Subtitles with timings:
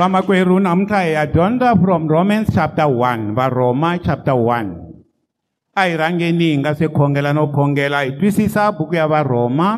[0.00, 6.46] vamakwerhu namuntlha hi ya dyondza from romans chapter 1 varoma chapter 1 a hi rhangeni
[6.52, 9.68] hi nga se khongela no khongela hi twisisa buku ya varoma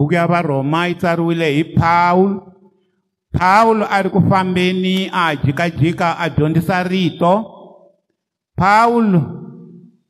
[0.00, 2.36] buku ya varoma yi tsariwile hi pawulo
[3.38, 7.34] pawulo a ri ku fambeni a jikajika a dyondzisa rito
[8.54, 9.22] pawulo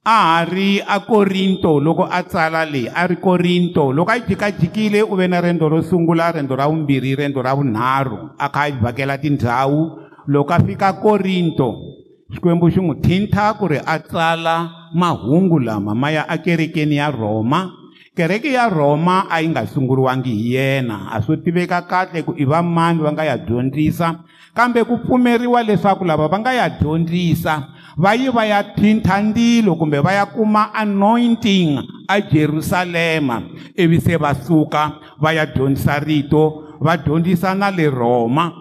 [0.04, 0.10] a
[0.40, 5.14] ha ri akorinto loko a tsala leyi a ri korinto loko a yi jikajikile u
[5.14, 8.80] ve na rendo ro sungula rendo ra vumbirhi rendo ra vunharhu a kha a yi
[8.82, 11.68] vhakela tindhawu loko a fika korinto
[12.34, 17.70] xikwembu xi n'wi thintha ku ri a tsala mahungu lama ma ya ekerekeni ya rhoma
[18.18, 22.42] kereke ya rhoma a yi nga sunguriwangi hi yena a swo tiveka kahle ku i
[22.42, 24.18] va mani va nga ya dyondzisa
[24.50, 27.54] kambe ku pfumeriwa leswaku lava va nga ya dyondzisa
[27.98, 33.42] va yi va ya thintha ndilo kumbe va ya kuma anointing ajerusalema
[33.76, 34.92] ivi se va suka
[35.22, 38.52] va ya dyondzisa rito va dyondzisa na le rhoma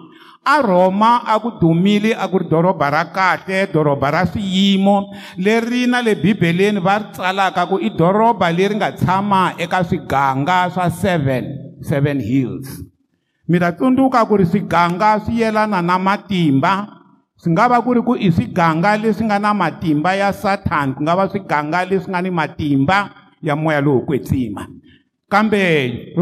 [0.44, 5.86] a rhoma a ku dumile a ku ri doroba ra kahle doroba ra swiyimo leri
[5.86, 10.90] na le bibeleni va ri tsalaka ku i doroba leri nga tshama eka swiganga swa
[10.90, 12.84] seven seven hills
[13.48, 17.00] mi ta tsundzuka ku ri swiganga swi yelana na matimba
[17.42, 23.10] singava kuri ku isiganga lesinga na matimba ya satan kungava swiganga lesinga ni matimba
[23.42, 24.70] ya moya lo hukwetsima
[25.26, 25.58] kambe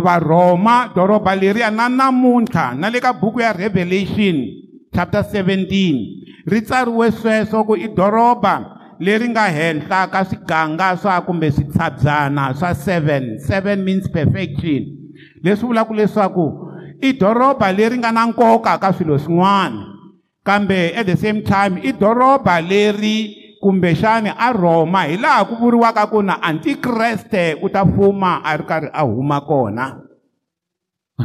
[0.01, 4.49] va roma doroba leriya na namuntlha na le ka buku ya revelation
[4.97, 11.53] chapter 17 ri tsariwe sweswo ku i doroba leri nga henhla ka swiganga swa kumbe
[11.53, 14.89] switshabyana swa 7 7 means perfection
[15.45, 16.49] leswi vulaka leswaku
[17.05, 20.00] i doroba leri nga na nkoka ka swilo swin'wana
[20.47, 26.07] kambe at the same time i doroba leri kumbexani a rhoma hi laha ku vuriwaka
[26.09, 29.85] ku na antikreste u ta fuma a ri karhi a huma kona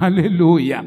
[0.01, 0.79] halleluya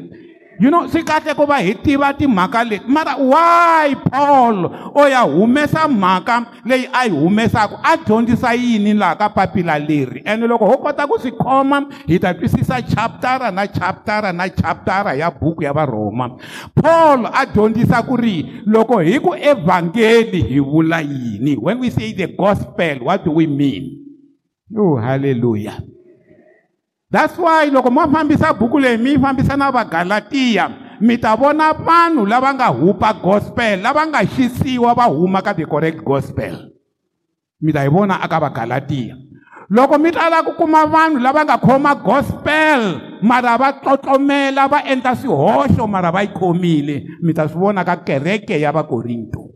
[0.59, 4.57] you know swi kahle ku va hi tiva timhaka leti mara why paul
[4.99, 6.35] u ya humesa mhaka
[6.69, 11.07] leyi a yi humesaka a dyondzisa yini laha ka papila leri ene loko ho kota
[11.09, 16.27] ku swi khoma hi ta twisisa chaptara na chaptara na chaptara ya buku ya varhoma
[16.75, 18.35] paul a dyondzisa ku ri
[18.73, 23.47] loko hi ku evhangeli hi vula yini when we say the gospel what do we
[23.47, 23.95] mean
[24.77, 25.79] o oh, halleluya
[27.11, 30.69] that's why loko ma fambisa buku leyi mi yi fambisa na vagalatiya
[31.01, 35.65] mi ta vona vanhu lava nga hupa gospel lava nga xisiwa va huma ka the
[35.65, 36.69] correct gospel
[37.61, 39.15] mi ta yi vona aka vagalatiya
[39.73, 42.81] loko mi tala ku kuma vanhu lava nga khoma gospel
[43.25, 47.95] mara va tlotlomela va endla swihoxo mara va yi khomile mi ta swi vona ka
[48.05, 49.49] kereke ya vakorinto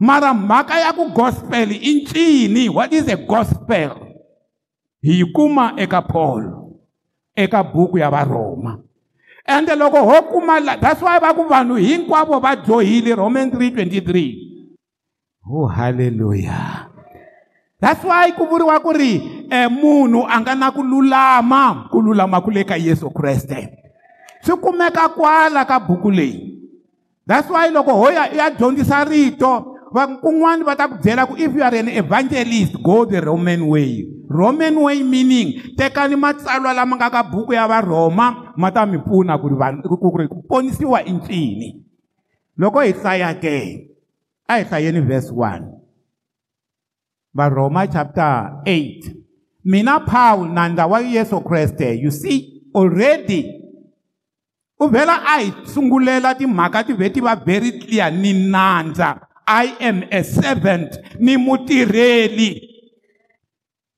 [0.00, 4.03] mara mhaka ya ku gospel i ncini what is a gospel
[5.04, 6.80] hi kuma eka Paulo
[7.36, 8.78] eka buku ya varoma
[9.46, 14.38] ende loko ho kuma that's why va ku vanhu hinkwavo va dyohile roman 323
[15.52, 16.88] oh haleluya
[17.80, 22.40] that's why ku vuriwa ku ri e munhu a nga na ku lulama ku lulama
[22.40, 23.60] ku le ka yesu kreste
[24.40, 26.64] swi kumeka kwala ka buku leyi
[27.28, 31.62] that's why loko ho ya dyondzisa rito kun'wana va ta ku byela ku if you
[31.62, 33.90] are an evangelist go the roman way
[34.40, 39.38] roman way meaning tekani matsalwa lama nga ka buku ya varhoma ma ta mi pfuna
[39.42, 41.68] ku ri vanhu ri ku ponisiwa i e ncini
[42.60, 43.56] loko hi hlaya ke
[44.46, 45.62] a hi hlayeni verse 1
[47.38, 48.32] varhoma chapter
[48.66, 49.14] 8
[49.64, 52.38] mina paul nandla wa yesu kreste you see
[52.80, 53.40] already
[54.80, 59.10] u vhela a hi sungulela timhaka ti ve ti va very clear ni nandza
[59.46, 62.70] i am a servant ni mutirheli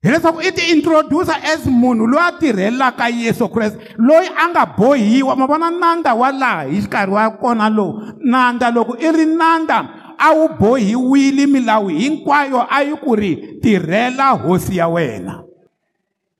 [0.02, 5.46] hileswaku i ti-introducer as munhu loyi a tirhelaka yesu kreste loyi a nga bohiwa ma
[5.46, 10.32] vona nandza wa laha hi xikarhi wa kona lowu nandza loko i ri nandza a
[10.34, 15.42] wu bohiwile milawu hinkwayo a yi ku ri tirhela hosi ya wena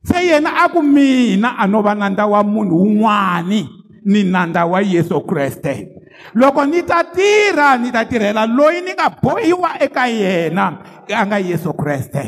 [0.03, 3.69] se yena a ku mina a no va nandza wa munhu wun'wani
[4.05, 5.93] ni nandza wa yesu kreste
[6.35, 10.67] loko ni ta tirha ni ta tirhela loyi ni nga bohiwa eka yena
[11.09, 12.23] a nga yesu kreste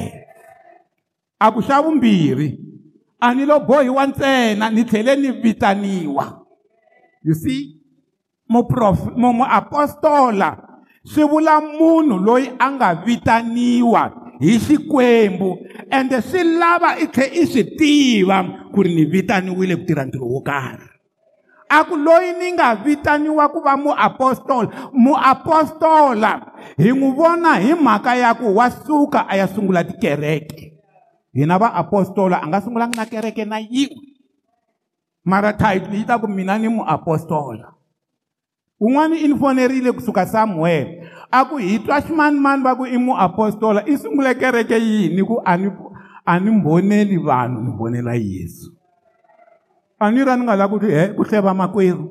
[1.40, 2.48] a ku xa vumbirhi
[3.24, 6.24] a ni lo bohiwa ntsena ni tlhele ni vitaniwa
[7.26, 7.78] you see
[8.52, 10.50] muprof muapostola
[11.10, 14.02] swi vula munhu loyi a nga vitaniwa
[14.40, 15.50] hi xikwembu
[15.96, 18.38] ende swi lava i tlhe i swi tiva
[18.72, 20.87] ku ri ni vitaniwile ku tirha ntirho wo karhi
[21.68, 26.30] a ku loyi ni nga vitaniwa ku va muapostola muapostola
[26.80, 30.72] hi n'wi vona hi mhaka ya ku wa suka a ya sungula tikereke
[31.36, 34.00] hina vaapostola a nga sungulanga na kereke na yin'we
[35.24, 37.76] mara title yi ta ku mina ni muapostola
[38.80, 43.84] wun'wani i ni fonerile kusuka samuwele a ku hi twa ximanimani va ku i muapostola
[43.84, 45.68] i sungule kereke yini ku a ni
[46.24, 48.77] a ni mboneli vanhu ni mbonela yesu
[50.00, 52.06] a ni rani nga la ku ri he ku hleva makwerhu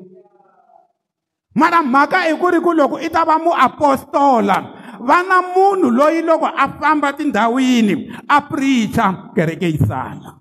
[1.56, 4.56] mara mhaka i e ku ri ku loko i ta va muapostola
[5.00, 7.94] va na munhu loyi loko a famba tindhawini
[8.28, 10.36] a pricha kereke yi sala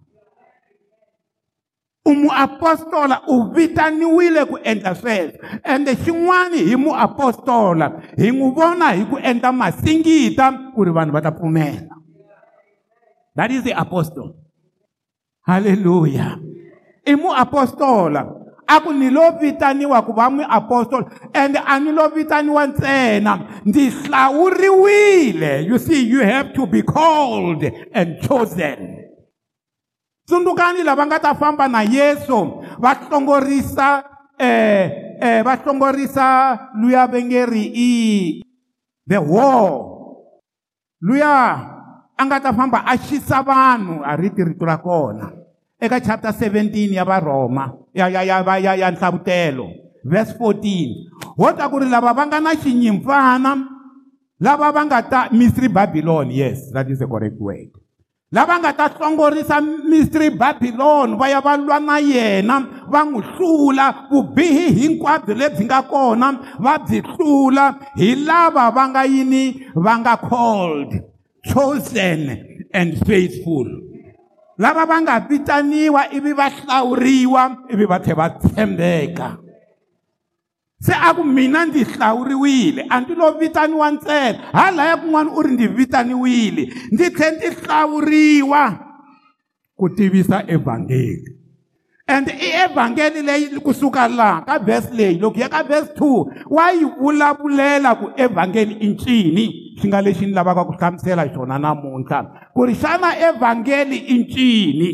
[2.08, 7.88] u muapostola u vitaniwile ku endla sweswo ende xin'wani hi muapostola
[8.20, 10.46] hi n'wi vona hi ku endla masingita
[10.76, 11.96] ku ri vanhu va ta pfumela
[13.38, 14.36] that is the apostle
[15.48, 16.44] halleluya
[17.08, 18.36] i muapostola
[18.68, 23.90] a ku ni lo vitaniwa ku va muapostola ende a ni lo vitaniwa ntsena ndzi
[23.90, 27.64] hlawuriwile you see you have to be called
[27.94, 29.08] and chosen
[30.28, 34.04] tsundzukani lava nga ta famba na yesu va hlongorisa
[34.40, 37.96] um eh, va eh, hlongorisa luya va nge ri i
[39.08, 39.96] the war
[41.00, 41.32] luya
[42.18, 45.37] a nga ta famba a xisa vanhu a ri tirito ra kona
[45.82, 49.70] eka chapter 17 ya varhoma ya ya ya ya ya nhlavutelo
[50.04, 53.52] verse 14 ho ta ku ri lava va nga na xinyimpfana
[54.42, 57.70] lava va nga ta mystery babylon yes that is the correct word
[58.34, 62.58] lava nga ta hlongorisa mystery babylon va ya va lwa na yena
[62.90, 69.06] va n'wi hlula vubihi hinkwabyo lebyi nga kona va byi hlula hi lava va nga
[69.06, 70.90] yini va nga called
[71.46, 72.26] chosen
[72.74, 73.70] and faithful
[74.58, 77.44] lava va nga vitaniwa ivi va hlawuriwa
[77.74, 79.28] ivi va tlhe va tshembeka
[80.86, 85.52] se a ku mina ndzi hlawuriwile a ndzi lo vitaniwa ntsena halaya kun'wana u ri
[85.56, 88.64] ndzi vitaniwile ndzi tlhe ndzi hlawuriwa
[89.78, 91.37] ku tivisa evhangeli
[92.10, 96.86] and ievhangeli leyi kusuka laha ka vhesi leyi loko ya ka vhesi 2 wa yi
[96.86, 99.46] vulavulela ku evhangeli i ncini
[99.80, 102.20] xi nga lexi ni lavaka ku hlamusela xona namuntlha
[102.56, 104.90] ku ri xana evhangeli i ncini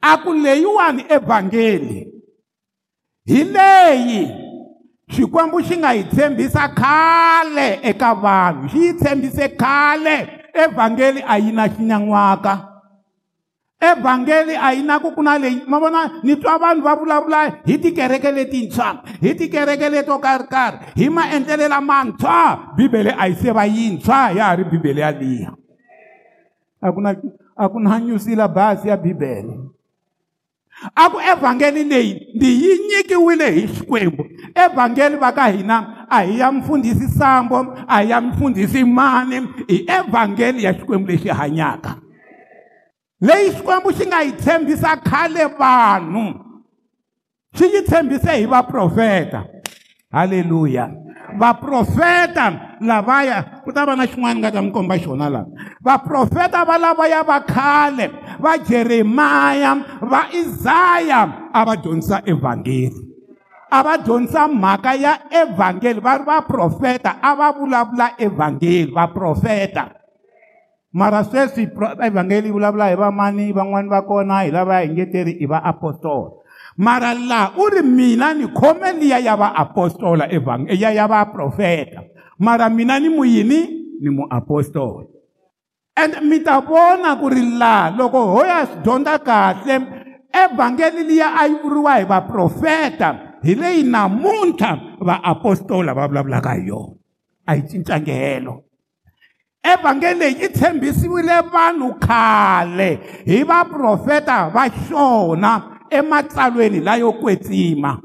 [0.02, 2.00] a ku leyiwani evhangeli
[3.32, 4.22] hi leyi
[5.14, 10.16] xikwembu xi nga hi tshembisa khale eka vanhu xi yi tshembise khale
[10.66, 12.68] evhangeli a yi na xinyan'waka
[13.82, 17.40] evhangeli a yi na ku ku na leyi ma vona ni twa vanhu va vulavula
[17.66, 23.66] hi tikereke letintshwa hi tikereke leto karhikarhi hi maendlele lamantshwa bibele a yi se va
[23.66, 25.50] yintshwa ya ha ri bibele yaliya
[26.86, 27.18] a ku na
[27.58, 29.58] a ku na nyusilabasi ya bibele
[30.94, 34.24] a ku evhangeli leyi ndi yi nyikiwile hi xikwembu
[34.54, 39.78] evhangeli va ka hina a hi ya mfundhisi sambo a hi ya mfundhisi mani i
[39.90, 41.98] evhangeli ya xikwembu lexi hanyaka
[43.26, 46.26] leyi xikwembu xi nga yi tshembisa khale vanhu
[47.56, 49.42] xi yi tshembise hi vaprofeta
[50.14, 50.86] halleluya
[51.42, 52.46] vaprofeta
[52.90, 55.46] lavaya ku ta va na xin'wana ni nga ta n'wi komba xona lava
[55.86, 58.06] vaprofeta va lavaya va khale
[58.44, 59.72] va jeremaya
[60.12, 61.20] va izaya
[61.54, 63.00] a va dyondzisa evhangeli
[63.70, 70.01] a va dyondzisa mhaka ya evhangeli va ri vaprofeta a va vulavula evhangeli vaprofeta va
[71.00, 71.64] mara sweswi
[72.08, 76.32] evhangeli yi vulavula hi vamani van'wani va kona hi lava hi nge teri i vaapostola
[76.78, 80.26] mara laha u ri mina ni khome liya ya vaapostola
[80.84, 82.04] ya ya vaprofeta
[82.40, 83.60] mara mina ni muyini
[84.02, 85.06] ni muapostola
[85.96, 89.76] and mi ta vona ku ri laha loko ho ya swi dyondza kahle
[90.44, 93.10] evhangeli liya a yi vuriwa hi vaprofeta
[93.44, 94.72] hi leyi namuntlha
[95.08, 96.96] vaapostola va vulavulaka hi yona
[97.48, 98.64] a yi cincangelo
[99.64, 102.90] evhangeli yi tshembisiwile vanhu khale
[103.26, 105.52] hi vaprofeta va xona
[105.90, 108.02] ematsalweni layo kwetsima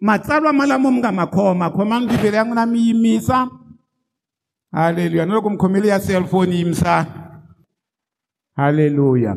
[0.00, 3.48] matsalwa malamo mi nga ma khoma khomani bibele ya n'wina mi yimisa
[4.72, 7.08] halleluya na loko mi khomile ya cellphone yimisani
[8.56, 9.36] halleluya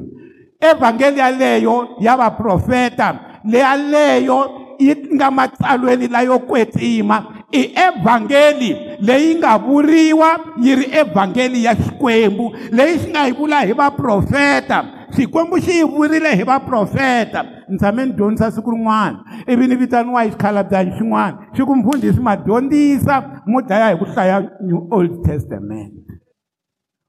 [0.60, 4.40] evhangeli yaleyo ya vaprofeta leyaleyo
[4.80, 8.70] yi nga matsalweni layo kwetsima i evhangeli
[9.00, 10.30] leyi nga vuriwa
[10.64, 12.46] yi ri evhangeli ya xikwembu
[12.78, 14.80] leyi xi nga yi vula hi vaprofeta
[15.16, 19.18] xikwembu xi yi vurile hi vaprofeta ni tshame ni dyondzisa siku rin'wana
[19.52, 23.16] ivi ni vitaniwa hi xikhalabyanyi xin'wana xi ku mfundhisi ma dyondzisa
[23.52, 25.94] mo dlaya hi ku hlaya new old testament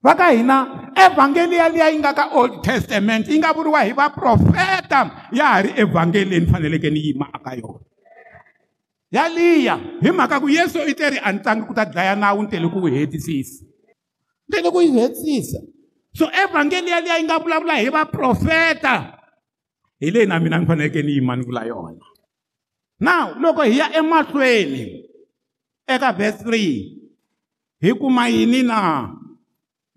[0.05, 0.57] va ka hina
[1.05, 5.01] evhangeli yaliya yi nga ka old testament yi nga vuriwa hi vaprofeta
[5.37, 7.85] ya ha ri evhangeli leyi ni faneleke ni yima aka yona
[9.15, 12.39] yaliya hi mhaka ku yesu i te ri a ni tlangi ku ta dlaya nawu
[12.43, 15.59] ni tele ku wu hetisisa ni tele ku yi hetisisa
[16.17, 18.93] so evhangeli yaliya yi nga vulavula hi vaprofeta
[20.01, 22.05] hi leyi na mina ni faneleke ni yima ni vula yona
[22.99, 24.83] now loko hi ya emahlweni
[25.93, 28.77] eka verse 3 hi kuma yini na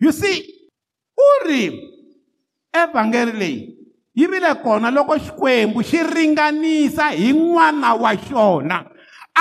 [0.03, 0.39] you see
[1.27, 1.63] u ri
[2.83, 3.59] evhangeli leyi
[4.15, 8.79] yi vile kona loko xikwembu xi ringanisa hi n'wana wa xona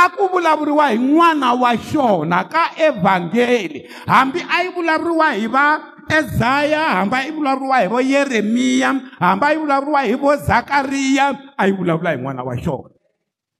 [0.05, 5.65] aku vulavuriwa hi n'wana wa xona ka evhangeli hambi a yi vulavuriwa hi va
[6.19, 11.27] ezaya hambi a yi vulavuriwa hi vo yeremiya hambi a yi vulavuriwa hi vo zakariya
[11.57, 12.89] a yi vulavula hi n'wana wa xona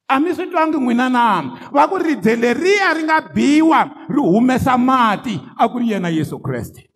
[0.10, 1.26] a mi swi twangi n'wina na
[1.74, 3.80] va ku ribye leriya ri nga biwa
[4.10, 6.87] ri humesa mati a ku ri yena yesu kreste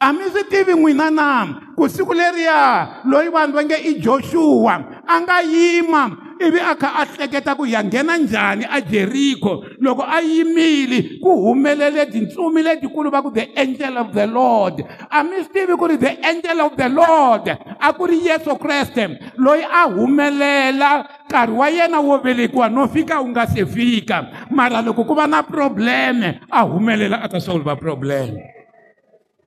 [0.00, 1.28] a mi swi tivi n'wina na
[1.74, 4.74] ku siku leriya loyi vanhu va nge i joshua
[5.04, 6.04] a nga yima
[6.38, 12.06] ivi a kha a hleketa ku ya nghena njhani ajeriko loko a yimile ku humelele
[12.06, 15.96] tintsumi letikulu va ku the angel of the lord a mi swi tivi ku ri
[15.96, 17.44] the angel of the lord
[17.82, 19.02] a ku ri yesu kreste
[19.34, 24.78] loyi a humelela nkarhi wa yena wo velekiwa no fika wu nga se fika mara
[24.82, 28.57] loko ku va na probleme a humelela a ta solva probleme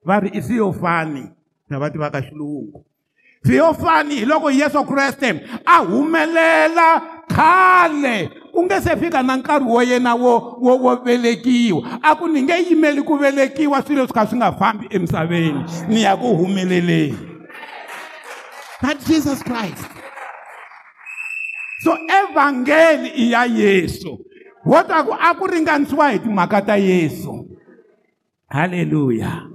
[0.08, 1.24] va ri i siyofani
[1.70, 2.84] na va tiva ka xilungu
[3.46, 6.88] siyofani hi loko yesu kreste a humelela
[7.28, 12.28] khale ku nge se fika na nkarhi wo yena wo wo wo velekiwa a ku
[12.28, 16.34] ni nge yimeli ku velekiwa swilo swi kha swi nga fambi emisaveni ni ya ku
[16.36, 17.14] humeleleni
[18.82, 19.86] that jesus christ
[21.84, 24.18] so evhangeli i ya yesu
[24.64, 27.46] ho ta ku a ku ringanisiwa hi timhaka ta yesu
[28.50, 29.51] halleluya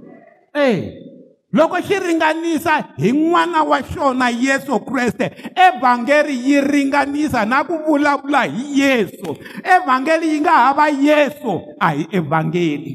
[0.54, 1.04] ey
[1.52, 5.26] loko xi ringanisa hi n'wana wa xona yesu kreste
[5.56, 9.36] evhangeli yi ringanisa na ku vulavula hi yesu
[9.76, 12.92] evhangeli yi nga hava yesu a hi evhangeli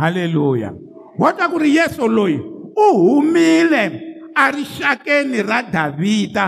[0.00, 0.70] halleluya
[1.20, 2.36] wota ku ri yesu loyi
[2.76, 3.84] u humile
[4.36, 6.44] a rixakeni ra davhida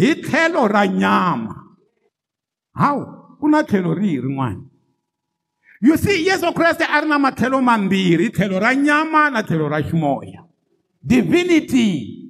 [0.00, 1.54] hi tlhelo ra nyama
[2.80, 3.04] hawu
[3.40, 4.64] ku na tlhelo rihi rin'wana
[5.84, 9.82] You see, Yesu Christ a ri na matlhelo mambirhi, tlhelo ra nyama na tlhelo ra
[9.84, 10.40] ximoya.
[11.06, 12.24] Divinity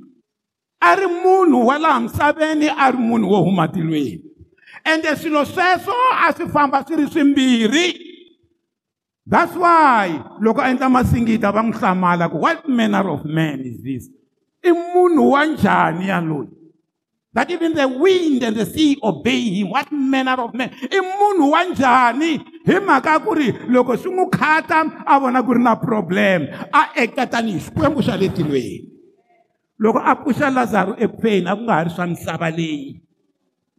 [0.82, 4.18] a ri munhu wa laha misaveni a ri munhu wo huma tilweni.
[4.84, 7.98] Ende swilo sweswo a swi
[9.24, 14.08] That's why loko a endla masingita va n'wi what manner of man is this?
[14.64, 16.48] A moon wa njhani
[17.32, 19.70] That even the wind and the sea obey him.
[19.70, 20.72] What manner of man?
[20.72, 22.44] A moon wa njhani?
[22.64, 24.78] hi mhaka ya ku ri loko swi n'wi khata
[25.12, 28.76] a vona ku ri na problem a acta tanihi xikwembu xa le tilweni
[29.82, 32.88] loko a pfuxa lazaro ekufeni a ku nga ha ri swa misava leyi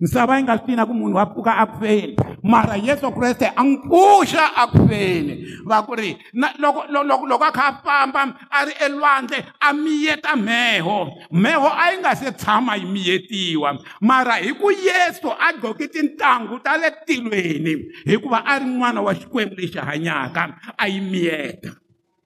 [0.01, 3.61] misava yi nga swi tina ku munhu wa pfuka a kufeli mara yesu kreste a
[3.63, 5.33] n'wi pfuxa a kufeli
[5.69, 8.21] va ku ri na loko loko loko a kha a famba
[8.57, 10.97] a ri elwandle a miyeta mheho
[11.43, 13.69] mheho a yi nga se tshama yi miyetiwa
[14.01, 17.73] mara hi ku yesu a gqoki tintangu ta le tilweni
[18.09, 20.43] hikuva a ri n'wana wa xikwembu lexi hanyaka
[20.75, 21.71] a yi miyeta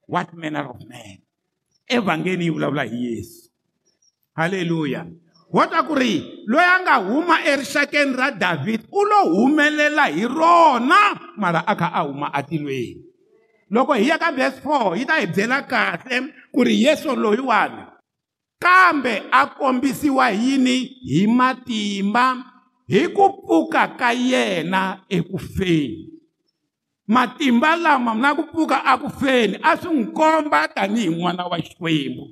[0.09, 1.21] what manner of man
[1.85, 3.49] evhangeli yi vulavula hi yesu
[4.33, 5.05] halleluya
[5.49, 11.01] wota ku ri loyi a nga huma erixakeni ra davhidi u lo humelela hi rona
[11.41, 12.99] mara a kha a huma atilweni
[13.73, 16.17] loko hi ya ka vhesi 4 yi ta hi byela kahle
[16.53, 17.83] ku ri yesu loyiwani
[18.63, 20.75] kambe a kombisiwa yini
[21.09, 22.25] hi matimba
[22.91, 24.81] hi ku pfuka ka yena
[25.17, 25.99] ekufeni
[27.13, 32.25] matimba lama na ku pfuka akufeni a swi n'wi komba tanihi n'wana wa xikwembu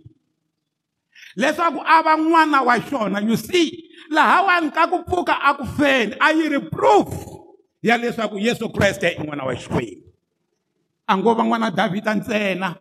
[1.37, 6.17] leswaku a va n'wana wa xona you see lahawani ka ku pfuka a ku feni
[6.19, 7.13] a yi ri proof
[7.81, 10.09] ya leswaku yesu kreste i n'wana wa xikwembu
[11.07, 12.73] a ngo va n'wana davhida ntsena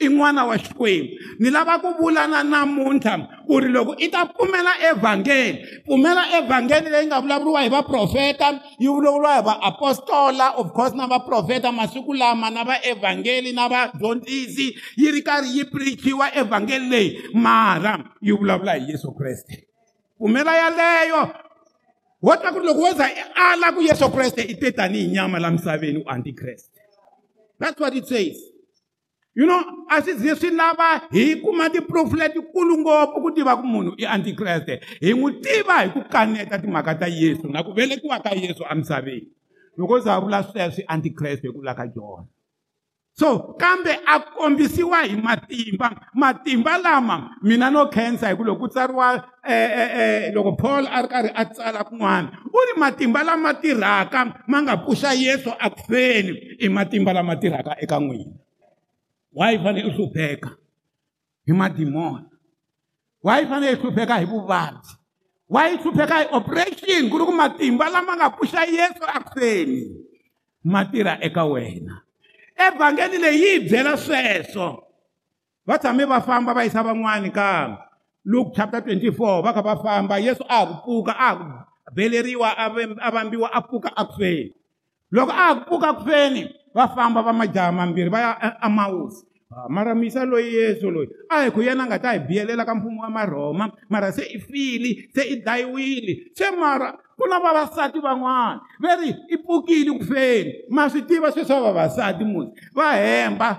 [0.00, 4.24] i n'wana wa xikwembu ni lava ku vula na namuntlha ku ri loko i ta
[4.26, 8.48] pfumela evhangeli pfumela evhangeli leyi nga vulavuriwa hi vaprofeta
[8.80, 15.10] yi vulavuriwa hi vaapostola of course na vaprofeta masiku lama na vaevhangeli na vadyondzisi yi
[15.10, 19.68] ri karhi yi prichiwa evhangeli leyi mara yi vulavula hi yesu kreste
[20.16, 21.28] pfumela yeleyo
[22.22, 25.08] wo twa ku ri loko wo za i ala ku yesu kreste i te tanihi
[25.12, 26.80] nyama laha misaveni u antikreste
[27.58, 28.49] that's what it says
[29.34, 33.66] you know a swi zi swi lava hi kuma ti-proof letikulu ngopfu ku tiva ku
[33.66, 38.18] munhu i antikreste hi n'wi tiva hi ku kaneta timhaka ta yesu na ku velekiwa
[38.22, 39.28] ka yesu emisaveni
[39.78, 42.26] loko za vula sweswi antikreste hi ku vula ka jona
[43.14, 48.72] so kambe a kombisiwa hi matimba matimba lama mina no khensa hi ku loko ku
[48.74, 49.14] tsariwa
[49.46, 53.54] eh, eh, eh, loko paul a ri karhi a tsala kun'wana u ri matimba lama
[53.54, 58.34] tirhaka ma nga pfuxa yesu a ku feni i matimba lama tirhaka eka n'wina
[59.32, 60.50] waivane ihlupheka
[61.46, 62.24] hi madimona
[63.22, 64.80] waivane ihlupheka hi vuvabyi
[65.48, 69.82] wayihlupheka hi operation ku ri ku matimba lama nga pfuxa yesu akuseni
[70.66, 71.94] ma tirha eka wena
[72.58, 74.68] evhangeli leyi yi hi byela sweswo
[75.66, 77.48] va tshame va famba va yisa van'wani ka
[78.26, 81.38] luke chapter 24 va kha va famba yesu a ha ku pfuka a ah, ha
[81.38, 82.48] ku beleriwa
[83.06, 84.50] a vambiwa a ah, pfuka a ah, ku feni
[85.10, 86.42] loko a ha ku pfuka a ku feni
[86.74, 89.26] va famba va majaha mambirhi va ya e, amawusi
[89.68, 92.74] mara misa loyi yesu loyi a hi ku yena a nga ta hi biyelela ka
[92.74, 97.98] mfumo wa marhoma mara se i fili se i dayiwile se mara ku na vavasati
[97.98, 102.94] van'wana ve ri i pfukile ku feni ma swi tiva sweswi wa vavasati musi va
[102.94, 103.50] hemba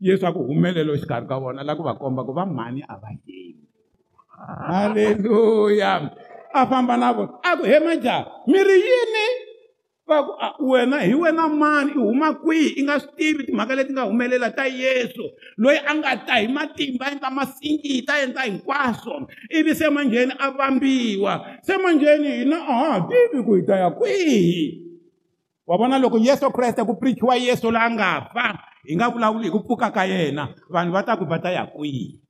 [0.00, 2.94] yesu a ku humelelo xikarhi ka vona la ku va komba ku va mhani a
[2.94, 3.66] va yeni
[4.38, 4.70] ah.
[4.72, 6.14] halleluya
[6.54, 9.26] a famba na vona a ku he majaha mi ri yini
[10.04, 13.72] va ku ah, wena hi wena mani i huma kwihi i nga swi tivi timhaka
[13.74, 15.24] leti nga humelela ta yesu
[15.56, 20.32] loyi a nga ta hi matimba endla masingi hi ta endla hinkwaswo ivi se manjheni
[20.44, 21.32] a vambiwa
[21.64, 24.52] se manjheni hina a ha ha tivi ku hi ta ya kwihi
[25.66, 28.46] wa vona loko yesu kreste ku prichiwa yesu laha nga fa
[28.84, 31.64] hi nga vulavuli hi ku pfuka ka yena vanhu va ta ku va ta ya
[31.72, 32.23] kwihi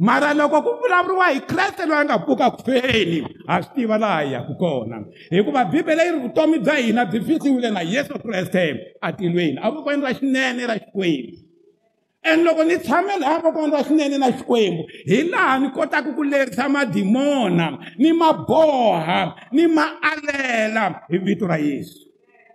[0.00, 4.20] mara loko ku vulavuriwa hi kreste loyi a nga pfuka kufeni ha swi tiva laha
[4.22, 4.98] hi yaku kona
[5.30, 8.64] hikuva bibele yi ri vutomi bya hina byi fisiwile na yesu kreste
[9.00, 11.36] atilweni avokweni ra xinene ra xikwembu
[12.22, 16.22] and loko ni tshame laha vokweni ra xinene na xikwembu hi laha ni kotaka ku
[16.24, 22.08] lerisa madimona ni maboha ni ma alela hi vito ra yesu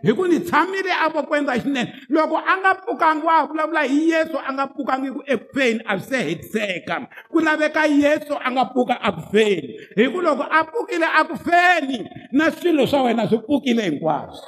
[0.06, 3.82] hi ku ni tshamile a va ku endla xinene loko a nga pfukangi wa vulavula
[3.90, 6.96] hi yesu a nga pfukangi ku ekufeni a swi se hetiseka
[7.34, 12.00] ku laveka yesu a nga pfuka akufeni hi ku loko a pfukile akufeni
[12.32, 14.46] na swilo swa wena swi pfukile hinkwaswo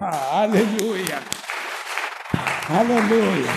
[0.00, 1.20] halleluya
[2.72, 3.54] halleluya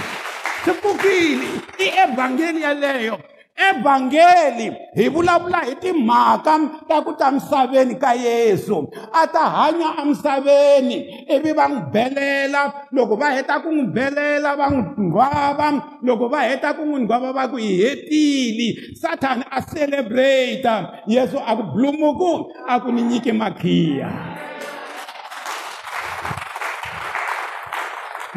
[0.64, 1.48] swi pfukile
[1.86, 3.16] i evhangeli yeleyo
[3.58, 6.58] evhangeli hi vulavula hi timhaka
[6.90, 10.98] ta ku ta misaveni ka yesu a ta hanya emisaveni
[11.34, 15.68] ivi va n'wi belela loko va heta ku n'wi belela va n'wi nghwava
[16.06, 18.70] loko va heta ku n'wi nghwava va ku hi hetile
[19.02, 20.74] sathana a celebrata
[21.08, 22.32] yesu a ku blumuku
[22.70, 24.10] a ku ni nyiki makhiya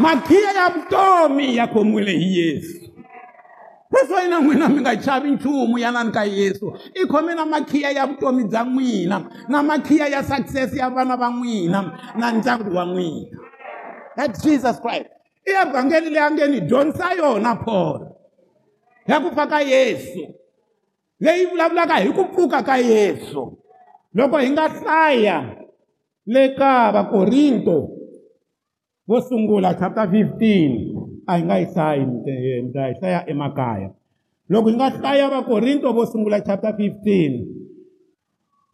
[0.00, 2.89] makhiya ya vutomi ya khomiwile hi yesu
[3.90, 6.72] sweswo yina n'wina mi nga chavi nchumu ya nani ka yesu
[7.02, 11.30] i khome na makhiya ya vutomi bya n'wina na makhiya ya success ya vana va
[11.30, 13.38] n'wina na ndyangu wa n'wina
[14.16, 15.10] that jesus christ
[15.46, 18.10] i evhangeli leyi a nge ni dyondzisa yona phola
[19.06, 20.22] ya ku pfa ka yesu
[21.20, 23.58] leyi vulavulaka hi ku pfuka ka yesu
[24.14, 25.36] loko hi nga hlaya
[26.26, 27.88] le ka vakorinto
[29.08, 30.89] vo sungula chapter 15
[31.30, 32.32] a hi nga yi hlayi mita
[32.90, 33.88] yi hlaya emakaya
[34.50, 37.44] loko hi nga hlaya vakorinto vo sungula chapter 15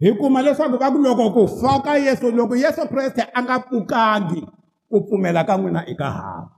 [0.02, 3.56] hi kuma leswaku va ku loko ku fa ka yesu loko yesu kreste a nga
[3.64, 4.40] pfukangi
[4.90, 6.52] ku pfumela ka n'wina eka hava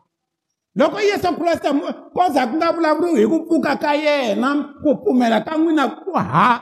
[0.78, 1.68] loko yesu kreste
[2.16, 4.50] ko za ku nga vulavuriwi hi ku pfuka ka yena
[4.82, 5.84] ku pfumela ka n'wina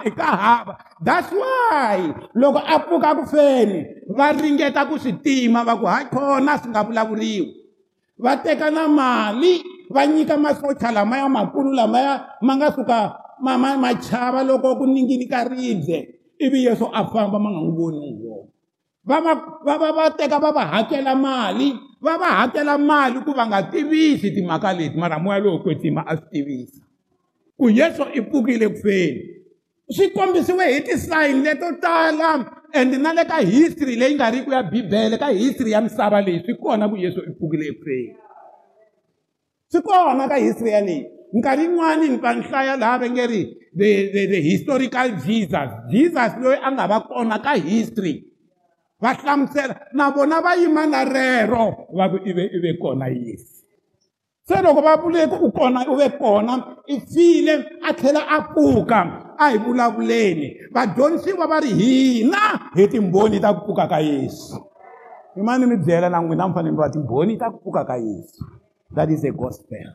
[0.08, 1.98] eka hava that's why
[2.40, 3.78] loko a pfuka ku feni
[4.16, 7.46] va ringeta ku swi tima va ku ha khona swi nga vulavuriwi
[8.18, 9.60] va teka na mali
[9.92, 12.98] va nyika masocha lamaya makulu lamaya ma nga suka
[13.44, 17.60] ma ma ma chava loko ku ningini ka ribye ivi yesu a famba ma nga
[17.60, 18.48] n'wi voni wona
[19.08, 19.34] va va
[19.80, 21.68] va va teka va va hakela mali
[22.04, 26.16] va va hakela mali ku va nga tivisi timhaka leti mara moya lowo kwetima a
[26.16, 26.80] swi tivisa
[27.60, 29.20] ku yesu i pfukile ku feni
[29.94, 34.50] swi kombisiwe hi tisayini leto tala ende na le ka history leyi nga ri ku
[34.52, 38.14] ya bibele ka history ya misava leyi swi kona ku yesu i pfukile ekufeni
[39.70, 41.02] swi kona ka history ya leyi
[41.36, 43.42] nkarhi yin'wani ni ta ni hlaya laha va nge ri
[44.30, 48.14] the historical jesus jesus loyi a nga va kona ka history
[49.02, 51.64] va hlamusela na vona va yima na rero
[51.98, 53.65] va ku i ve i ve kona yesu
[54.48, 58.98] se loko va vuleki u kona u ve kona i file a tlhela a pfuka
[59.38, 62.42] a hi vulavuleni vadyondzisiwa va ri hina
[62.74, 64.56] hi timbhoni ta ku pfuka ka yesu
[65.36, 67.96] i mani mi byela na n'wina mi fanele mi va timbhoni ta ku pfuka ka
[67.96, 68.44] yesu
[68.94, 69.90] that is a gospel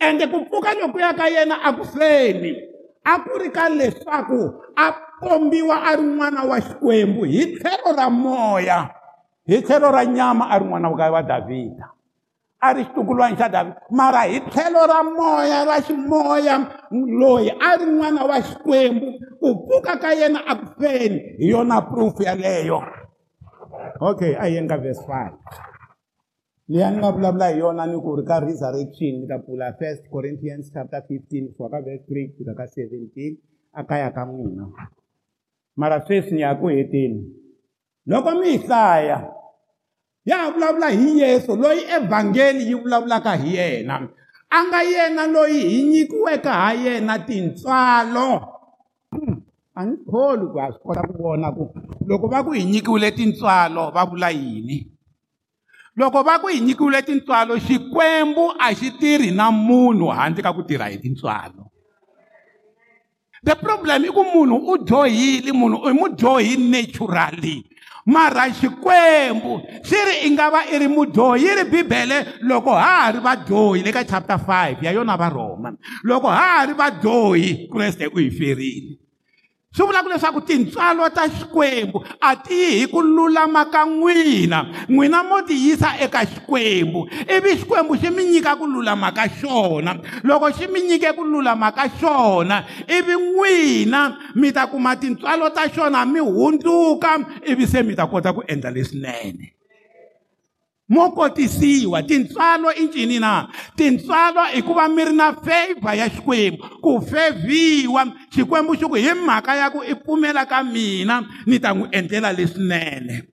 [0.00, 2.52] ende ku pfuka loko ya ka yena a ku hlweli
[3.04, 4.40] a ku ri ka leswaku
[4.74, 4.86] a
[5.22, 8.90] kombiwa a ri n'wana wa xikwembu hi tlhelo ra moya
[9.46, 11.86] hi tlhelo ra nyama a ri n'wana wa davhida
[12.62, 16.56] a ri xitukulwana xa davhida mara hi tlhelo ra moya ra ximoya
[17.22, 19.06] loyi a ri n'wana wa xikwembu
[19.42, 22.78] ku pfuka ka yena a ku feni hi yona proofu yeleyo
[24.08, 25.34] okay a yenga vhesi five
[26.70, 29.74] leyi a ni nga vulavula hi yona ni ku ri ka resurrection ni ta pfula
[29.78, 33.42] first corinthians chapter 15 kusuka ka vhesi three kufika ka 17
[33.74, 34.70] a kaya ka n'wina
[35.74, 37.26] mara sweswi ni ya ku heteni
[38.06, 39.41] loko mi hi hlaya
[40.26, 44.08] yavulavula hi yesu loyi evhangeli yi vulavulaka hi yena
[44.50, 48.28] a nga yena loyi hi nyikiweke ha yena tintswalo
[49.10, 49.42] hmm,
[49.74, 51.64] a ni tholi ku ha swi kota ku vona ku
[52.06, 54.78] loko va ku hi nyikiwile tintswalo va vula yini
[55.98, 60.62] loko va ku hi nyikiwile tintswalo xikwembu a xi tirhi na munhu handle ka ku
[60.62, 61.66] tirha hi tintswalo
[63.42, 67.71] the problem i ku munhu u dyohile munhu i mu dyohi naturally
[68.06, 72.18] mara xikwembu xi ri i nga va i ri mudyohi yi ri bibele
[72.50, 75.70] loko ha ha ri vadyohi le ka chapter 5 ya yona varhoma
[76.04, 79.01] loko ha ha ri vadyohi kreste u yi ferile
[79.76, 84.58] swi vulaka leswaku tintswalo ta xikwembu a ti yi hi ku lulama ka n'wina
[84.92, 87.00] n'wina mo tiyisa eka xikwembu
[87.36, 89.92] ivi xikwembu xi mi nyika ku lulama ka xona
[90.28, 92.56] loko xi mi nyike ku lulama ka xona
[92.96, 94.00] ivi n'wina
[94.40, 97.12] mi ta kuma tintswalo ta xona mi hundzuka
[97.50, 99.56] ivi se mi ta kota ku endla leswinene
[100.92, 106.04] mo kotisiwa tintswalo i ncini na tintswalo i ku va mi ri na favor ya
[106.12, 108.02] xikwembu ku fevhiwa
[108.34, 112.28] xikwembu xi ku hi mhaka ya ku i pfumela ka mina ni ta n'wi endlela
[112.36, 113.31] leswinene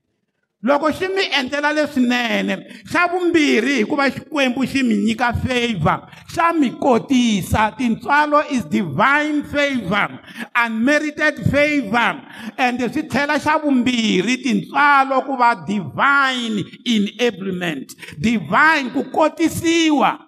[0.62, 2.54] loko xi mi endlela leswinene
[2.92, 10.18] xa vumbirhi hikuva xikwembu xi mi nyika favor xa mi kotisa tintswalo is divine favor
[10.64, 12.12] unmerited favor
[12.60, 20.18] ende swi tlhela xa vumbirhi tintswalo ku va divine enablement divine ku kotisiwa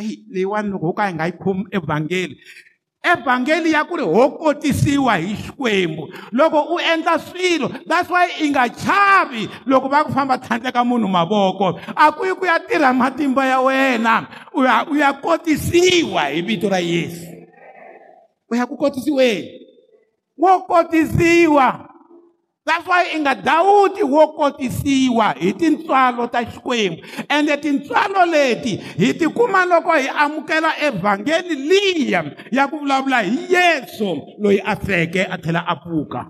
[0.00, 2.36] ayi leyiwani loko ho ka hi nga yi khomi evhangeli
[3.12, 8.48] evhangeli ya ku ri ho kotisiwa hi xikwembu loko u endla swilo that's why i
[8.50, 12.92] nga chavi loko va ku famba tlhandleka munhu mavoko a ku yi ku ya tirha
[12.96, 17.28] matimba ya wena u ya, u ya kotisiwa hi vito ra yesu
[18.50, 19.52] u ya ku kotisiweni
[20.40, 21.93] wo kotisiwa
[22.66, 29.14] that's why i nga dawuti wo kotisiwa hi tintswalo ta xikwembu ende tintswalo leti hi
[29.14, 35.36] tikuma loko hi amukela evhangeli liya ya ku vulavula hi yesu loyi a feke a
[35.38, 36.20] tlhela a pfuka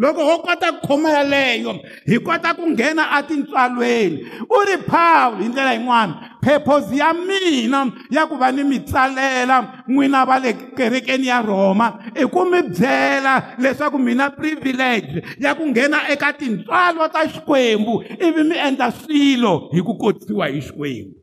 [0.00, 1.72] loko ho kota ku khoma yaleyo
[2.08, 4.16] hi kota ku nghena atintswalweni
[4.56, 9.84] u ri pawulo hi ndlela yin'wana phephozi ya mina ya ku va ni mi tsalela
[9.90, 15.64] n'wina va le kerekeni ya rhoma i ku mi byela leswaku mina privilege ya ku
[15.68, 21.16] nghena eka tintswalo ta xikwembu ivi mi endla swilo hi ku kotisiwa hi xikwembu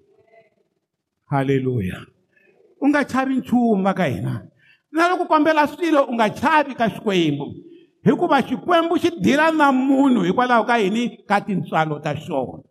[1.34, 1.98] halleluya
[2.82, 4.46] u nga chavi nchumu va ka hina
[4.92, 7.46] na loko kombela swilo u nga chavi ka xikwembu
[8.12, 12.63] hikuva xikwembu xi dila na munhu hikwalaho ka yini ka tintswalo ta xona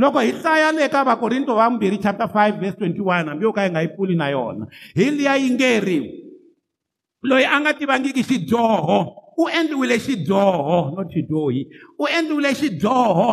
[0.00, 3.62] loko hi hlaya le ka vakorinto va mbirhi chapter 5 vese 21 hambi yo ka
[3.64, 4.64] yi nga yi pfuli na yona
[4.98, 5.98] hi liya yi nge ri
[7.28, 8.98] loyi a nga tivangiki xidyoho
[9.36, 11.62] u endliwile xidyoho no xidyohi
[11.98, 13.28] u endliwile xidyoho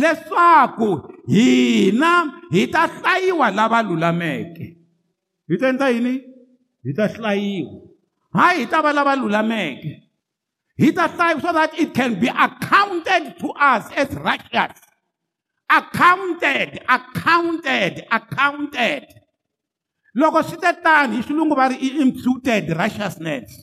[0.00, 0.90] leswaku
[1.32, 2.12] hina
[2.52, 4.64] hi ta hlayiwa lava lulameke
[5.48, 6.14] hi ta endla yini
[6.84, 7.72] hi ta hlayiwa
[8.36, 9.92] hayi hi ta va lava lulameke
[10.80, 14.76] hi ta hlaya so that it can be accounted to us as righteous
[15.78, 19.04] accounted accounted accounted
[20.22, 23.56] loko swi te tani hi xilungu va ri i imputed righteousness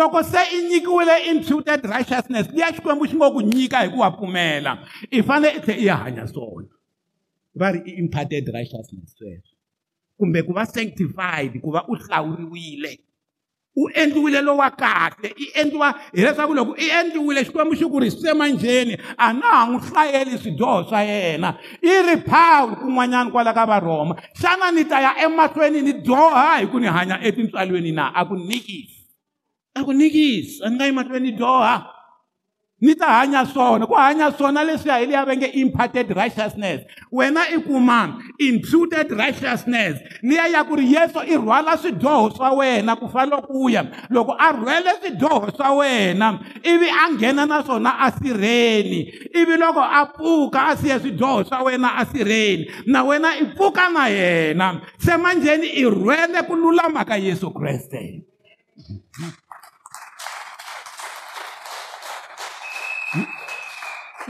[0.00, 4.10] loko se i nyikiwile imputed righteousness liya xikwembu xi ngo ku nyika hi ku wa
[4.16, 4.74] pfumela
[5.18, 6.68] i fanele i tlhe i ya hanya swona
[7.60, 9.54] va ri i imparted righteousness sweswo
[10.18, 12.92] kumbe ku va sanctified ku va u hlawuriwile
[13.76, 19.30] u endliwile lowa kahle i endliwa hileswaku loko i endliwile xikwembu xi ku risemanjheni a
[19.32, 21.50] na ha n'wi hlayeli swidyoho swa yena
[21.82, 26.66] i ri pawulo kun'wanyana kwala ka varhoma xana ni ta ya emahlweni ni dyoha hi
[26.66, 28.98] ku ni hanya etintswalweni na a ku nikisi
[29.78, 31.74] a ku nikisi a ni nga emahlweni ni dyoha
[32.80, 37.58] ni ta hanya swona ku hanya swona leswiya hi liya venge imparted righteousness wena i
[37.60, 43.06] kuma imputed righteousness ni ya ya ku ri yesu i rhwala swidyoho swa wena ku
[43.12, 49.12] fanele ku ya loko a rhwele swidyoho swa wena ivi a nghena naswona a sirheni
[49.36, 53.92] ivi loko a pfuka a siya swidyoho swa wena a sirheni na wena i pfuka
[53.92, 58.24] na yena se manjheni i rhwele ku lulamaka yesu kreste
[58.80, 59.48] mm -hmm.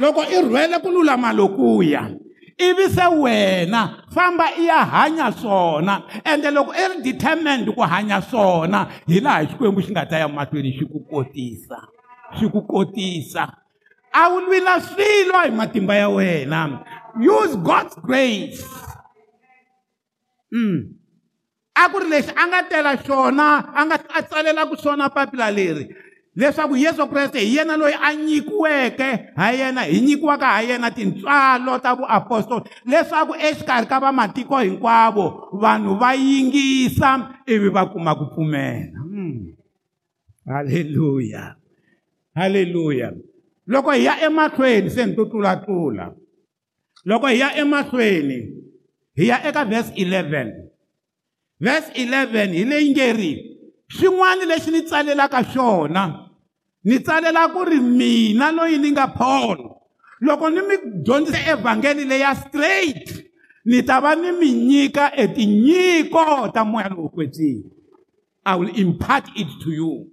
[0.00, 2.10] loko i rhwele ku lulama lokuya
[2.58, 8.20] ivi se wena famba i ya hanya swona ende loko i ri determined ku hanya
[8.22, 11.78] swona hi laha xikwembu xi nga ta ya mahlweni xi ku kotisa
[12.36, 13.44] xi ku kotisa
[14.12, 16.60] a wu lwi na swilo hi matimba ya wena
[17.36, 18.64] use god's grace
[20.52, 20.78] mm.
[21.74, 25.84] a ku ri lexi a nga tela xona a nga a tsalelaku swona papila leri
[26.36, 31.78] leswaku yesu kreste hi yena loyi a nyikiweke ha yena hi nyikiwaka ha yena tintswalo
[31.78, 38.92] ta vuapostoli leswaku exikarhi ka vamatiko hinkwavo vanhu va yingisa ivi va kuma ku pfumela
[39.02, 39.56] hmm.
[40.46, 41.56] halleluya
[42.34, 43.12] halleluya
[43.66, 46.14] loko hi ya emahlweni se ni to tlulatula
[47.04, 48.52] loko hi ya emahlweni
[49.16, 50.52] hi ya eka vhesi 11
[51.60, 53.49] vhesi 11 hi leyi nge ri
[53.92, 56.04] swin'wana leswi ni tsalelaka swona
[56.84, 59.68] ni tsalela ku ri mina loyi ni nga paulo
[60.24, 60.74] loko ni mi
[61.04, 63.26] dyondzise evhangeli leya straight
[63.68, 66.22] ni ta va ni mi nyika e tinyiko
[66.54, 67.66] ta moya lowu kwetsini
[68.46, 70.06] i will impart it to you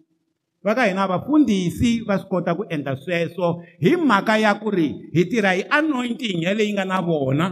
[0.65, 4.89] va ka hina vafundhisi va swi kota ku endla sweswo hi mhaka ya ku ri
[5.13, 7.45] hi tirha hi anointing ya leyi nga na vona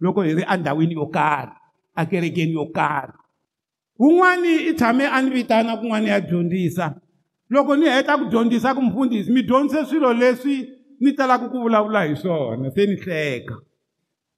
[0.00, 1.52] loko hi ri endhawini yo karhi
[1.94, 3.12] akerekeni yo karhi
[4.00, 6.94] wun'wani i tshame a ni vitana kun'wana ya dyondzisa
[7.50, 10.68] loko ni heta ku dyondzisa ku mufundhisi mi dyondzise swilo leswi
[11.00, 13.54] ni talaka ku vulavula hi swona se ni hleka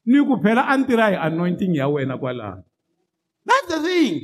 [0.06, 2.62] ni ku phela a ni tirha hi anointing ya wena kwalano
[3.46, 4.20] that's the thing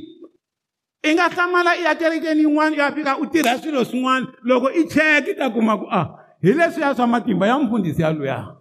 [1.03, 4.67] i nga hlamala i ya kerekeni yin'wana i ya fika u tirha swilo swin'wana loko
[4.71, 6.07] i cheka i ta kuma ku a ah,
[6.41, 8.58] hi leswiya swa matimba ya mufundhisi yaluyana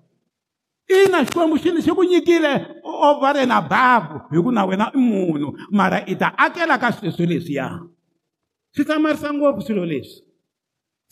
[0.89, 6.15] ina xikwembu xini xi ku nyikile ovarena babu hikuva na wena i munhu mara i
[6.17, 7.67] ta akela ka sweswo leswiya
[8.75, 10.23] swi tsamarisa ngopfu swilo leswi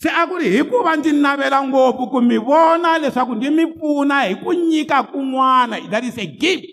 [0.01, 4.21] se a ku ri hikuva ndzi navela ngopfu ku mi vona leswaku ndzi mi pfuna
[4.21, 6.65] hi ku nyika kun'wana that is a gift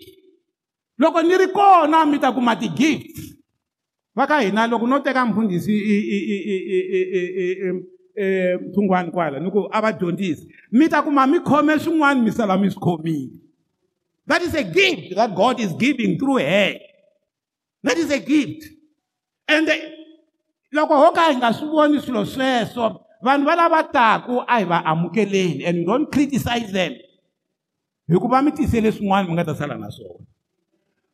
[0.97, 3.19] loko ni ri kona mi ta kuma ti-gift
[4.15, 9.11] va ka hina loko no teka mfundhisi i i i i i i i emphungwani
[9.11, 12.69] kwala ni ku a va dyondzisi mi ta kuma mi khome swin'wana mi sala mi
[12.69, 13.29] swi khomile
[14.27, 16.75] that is a gift that god is giving through her
[17.83, 18.63] that is a gift
[19.49, 19.67] and
[20.71, 24.79] loko ho ka hi nga swi voni swilo sweswo vanhu valava taku a hi va
[24.85, 26.93] amukeleni and don't criticize them
[28.07, 30.23] hikuva mi tisele swin'wana mi nga ta sala na swona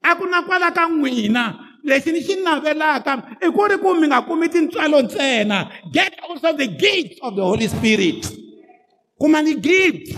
[0.03, 4.05] a ku na kwala ka n'wina lexi ni xi navelaka i ku ri ku mi
[4.07, 8.21] nga kumi tintswalo ntsena get also the gift of the holy spirit
[9.17, 10.13] kuma ni gift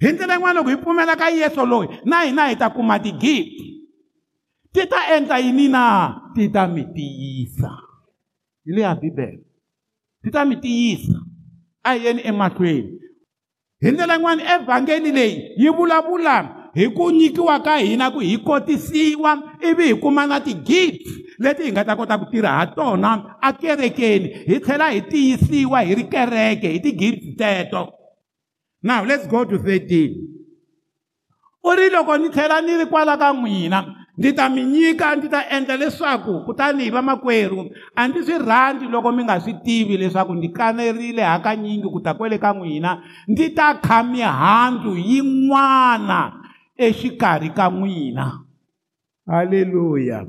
[0.00, 3.54] hi ndlela yin'wana loko hi pfumela ka yeso loyi na hina hi ta kuma ti-gift
[4.72, 7.70] ti ta endla yini na ti ta mi tiyisa
[8.66, 9.44] hi leya bibele
[10.22, 11.16] ti ta mi tiyisa
[11.86, 12.90] a hi yeni emahlweni
[13.82, 19.42] hi ndlela yin'wana evhangeli leyi yi vulavula hi ku nyikiwa ka hina ku hi kotisiwa
[19.60, 21.02] ivi hi kuma na ti-gift
[21.38, 25.94] leti hi nga ta kota ku tirha ha tona akerekeni hi tlhela hi tiyisiwa hi
[25.94, 27.90] ri kereke hi ti-gift teto
[28.82, 30.14] now let's go to 13
[31.66, 35.28] u ri loko ni tlhela ni ri kwala ka n'wina ndzi ta mi nyika ndzi
[35.28, 37.64] ta endla leswaku kutani hi vamakwerhu
[37.98, 42.14] a ndzi swi rhandzi loko mi nga swi tivi leswaku ndzi kanerile hakanyingi ku ta
[42.14, 46.39] kwele ka n'wina ndzi ta kha mihandzu yin'wana
[46.80, 48.40] exikarhi ka n'wina
[49.28, 50.24] halleluya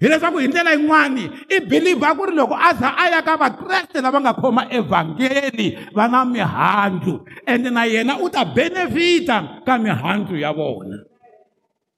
[0.00, 4.00] hileswaku hi ndlela yin'wani i believer ku ri loko a za a ya ka vakreste
[4.00, 10.36] lava nga khoma evhangeli va na mihandzu ende na yena u ta benefita ka mihandzu
[10.40, 10.96] ya vona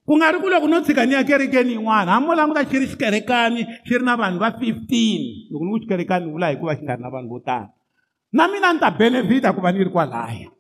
[0.07, 2.77] ku nga ri ku loko no tshika ni ya kerekeni yin'wana hambi mo languta xi
[2.83, 6.75] ri xikerekani xi ri na vanhu va fifteen loko ni ku xikerekani ni vula hikuva
[6.79, 7.71] xi nga ri na vanhu vo tala
[8.35, 10.55] na mina ni ta benefita ku va ni ri kwalaya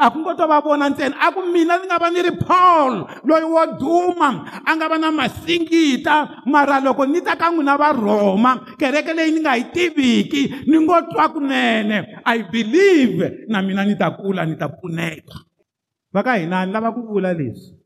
[0.00, 2.32] a ku ngo to va vona ntsena a ku mina ni nga va ni ri
[2.48, 4.28] paul loyi wo duma
[4.64, 9.40] a nga va na masingita mara loko ni ta ka n'wina varhoma kereke leyi ni
[9.44, 14.56] nga yi tiviki ni ngo twa kunene i believe na mina ni ta kula ni
[14.56, 15.36] ta pfuneka
[16.14, 17.76] va ka hina ni lava ku vula leswi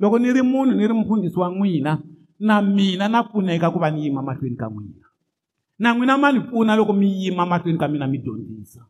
[0.00, 2.00] loko ni ri munhu ni ri mufundhisi wa n'wina
[2.40, 5.04] na mina na pfuneka ku va ni yima mahlweni ka n'wina
[5.82, 8.88] na n'wina ma ni pfuna loko mi yima mahlweni ka mina mi dyondzisa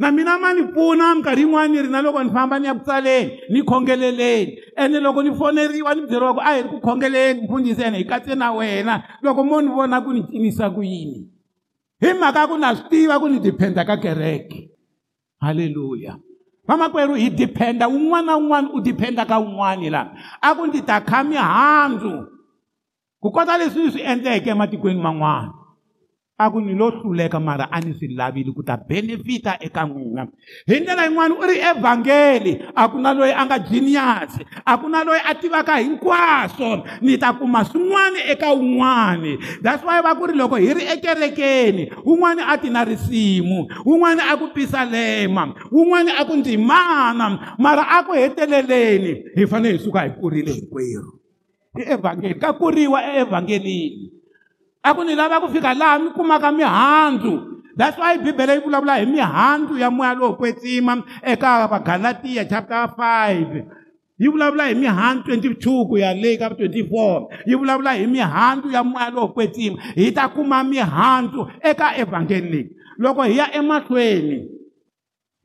[0.00, 2.74] na mina ma ni pfuna minkarhi yin'wani ni ri na loko ni famba ni ya
[2.74, 7.42] kutsaleni ni khongeleleni ene loko ni foneriwa ni byeriwa ku a hi ri ku khongeleni
[7.44, 11.28] mfundhisi ene hi katse na wena loko mo ni vona ku ni cinisa ku yini
[12.00, 14.70] hi mhaka ku na swi tiva ku ni dependa ka kereke
[15.44, 16.16] halleluya
[16.66, 21.04] vamakwerhu hi dependa wun'wana na wun'wana u dependa ka wun'wani lana a ku ni ta
[21.04, 22.24] kha mihandzu
[23.20, 25.59] ku kota leswi ni swi endleke ematikweni man'wana
[26.40, 30.24] a ku ni lo hluleka mara a ni swi lavile ku ta benefita eka n'wina
[30.66, 34.32] hi ndlela yin'wana u ri evhangeli a ku na loyi a nga genius
[34.64, 36.70] a ku na loyi a tivaka hinkwaswo
[37.04, 41.84] ni ta kuma swin'wana eka wun'wani that's why va ku ri loko hi ri ekerekeni
[42.08, 47.84] wun'wani a ti na risimu wun'wani a ku pisa lema wun'wani a ku ndzimana mara
[47.84, 51.12] a ku heteleleni hi fanele hi suka hi kurile hinkwerhu
[51.76, 54.19] i evhangeli ka kuriwa eevhangelini
[54.88, 57.32] a ku ni lava ku fika laha mi kumaka mihandzu
[57.78, 60.92] that's why bibele yi vulavula hi mihandzu ya moya lowo kwetsima
[61.30, 63.64] eka vagalatiya chapter 5
[64.22, 68.80] yi vulavula hi mihandzu 22 ku ya le ka 24 yi vulavula hi mihandzu ya
[68.84, 72.68] moya lowo kwetsima hi ta kuma mihandzu eka evhangeli leyi
[73.02, 74.38] loko hi ya emahlweni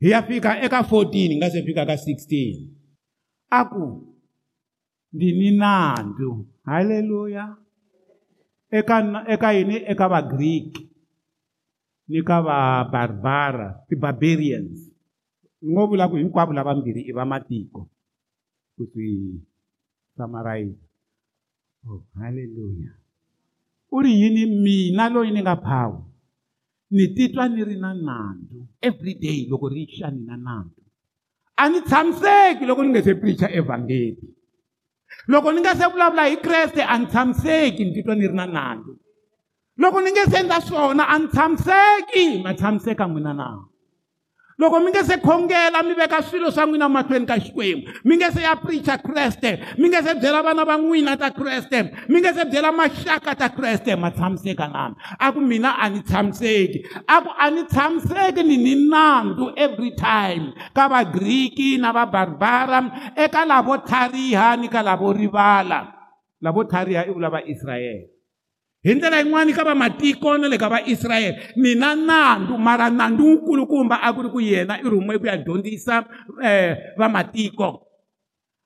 [0.02, 3.84] hi ya fika eka 14 nga se fika ka 16 a ku
[5.12, 6.30] ndini nandzu
[6.64, 7.65] haleluya
[8.70, 8.96] eka
[9.30, 10.82] eka yini eka vagriki
[12.10, 14.90] ni ka vabarbara ti-barbarians
[15.66, 17.80] ngo vula ku hinkwavo lavambirhi i va matiko
[18.78, 19.08] ku swi
[20.16, 20.78] samarayiza
[21.90, 22.92] oh, halleluya
[23.90, 25.96] u ri yini mina loyi ni nga phawu
[26.94, 30.82] ni titwa ni ri na nandzu everyday loko ri xani na nandzu
[31.58, 34.22] a ni tshamiseki loko ni nge se preacha evhangeli
[35.32, 38.46] loko ni nga se vulavula hi kreste a ni tshamiseki ni titwa ni ri na
[38.56, 38.92] nandzu
[39.82, 43.60] loko ni nge se endla swona a ni tshamiseki ma tshamiseka n'wina nawu
[44.58, 48.28] loko mi nge se khongela mi veka swilo swa n'wina mahlweni ka xikwembu mi nge
[48.34, 51.78] se ya preacha kreste mi nge se byela vana va n'wina ta kreste
[52.10, 56.00] mi nge se byela maxaka ta kreste ma tshamiseka nami a ku mina a ni
[56.08, 60.44] tshamiseki a ku a ni tshamiseki ni ni nandzu every time
[60.76, 62.80] ka vagriki na vabarbara
[63.24, 65.78] eka lavo thariha ni ka lavo rivala
[66.44, 68.15] lavo thariha i vulava israyele
[68.86, 73.38] hi ndlela yin'wani ka vamatiko na le ka vaisrayele ni na nandzu mara nandzu wu
[73.46, 77.68] kulukumba a ku ri ku yena i rhumwe ku ya dyondzisa um eh, vamatiko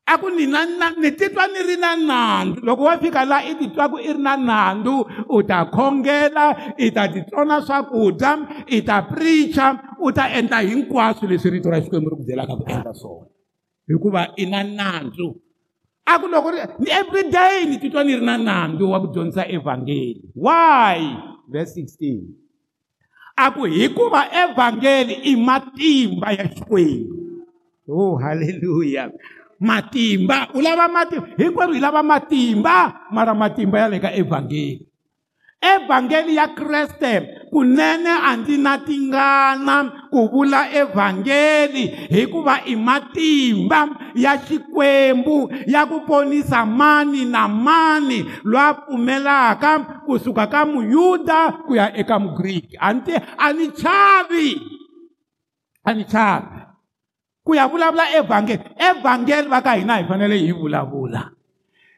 [0.05, 0.67] a ku ni na
[1.01, 4.37] ni titwa ni ri na nandzu loko wa fika laha i titwaku i ri na
[4.37, 4.95] nandzu
[5.33, 8.31] u ta khongela i ta titsona swakudya
[8.77, 9.67] i ta pricha
[10.05, 13.25] u ta endla hinkwaswo leswi rito ra xikwembu ri ku byelaka ku endla swona
[13.89, 15.29] hikuva i na nandzu
[16.11, 16.59] a ku loko ri
[16.91, 20.99] everyday ni titwa ni ri na nandzu wa ku dyondzisa evhangeli why
[21.47, 22.27] verse 16
[23.39, 27.15] a ku hikuva evhangeli i matimba ya xikwembu
[27.87, 29.15] o oh, halleluya
[29.63, 32.77] matimba u lava matimba hinkwerhu hi lava matimba
[33.15, 34.83] mara matimba ya le ka evhangeli
[35.63, 37.15] evhangeli ya kreste
[37.55, 39.77] kunene a ndzi na tingana
[40.11, 48.75] ku vula evhangeli hikuva i matimba ya xikwembu ya ku ponisa mani na mani lwa
[48.75, 54.49] pfumelaka kusuka ka muyuda ku ya eka mugriki anti a ni chavi
[55.87, 56.59] a ni chavi
[57.47, 61.23] ku ya vulavula evhangeli evhangeli va ka hina hi fanele hi vulavula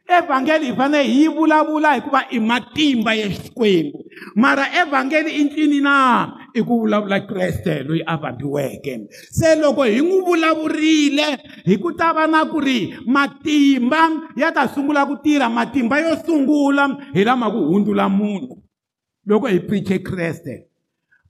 [0.08, 4.01] evhangeli hi fanele hi yi vulavula hikuva i matimba ya xikwembu
[4.34, 8.98] mara evhangeli i ncini na i ku vulavula kreste loyi a vambiweke
[9.30, 11.26] se loko hi n'wi vulavurile
[11.66, 16.16] hi ku ta va na ku ri matimba ya ta sungula ku tirha matimba yo
[16.26, 18.62] sungula hi lama ku hundzula munhu
[19.26, 20.66] loko hi priche kreste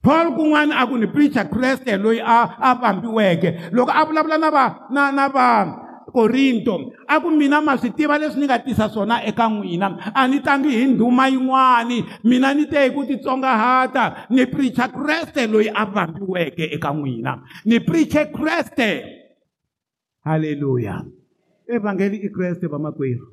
[0.03, 4.51] paul kun'wana a ku ni pricha kreste loyi a a vambiweke loko a vulavula na
[4.51, 5.82] va na na vanhu
[6.13, 10.21] korinto a ku mina ma swi tiva leswi ni nga tisa swona eka n'wina a
[10.31, 11.99] ni tangi hi ndhuma yin'wani
[12.29, 17.33] mina ni te hi ku titsongahata ni pricha kreste loyi a vambiweke eka n'wina
[17.65, 18.89] ni priche kreste
[20.29, 21.01] halleluya
[21.67, 23.27] evhangeli i kreste vamakwerhu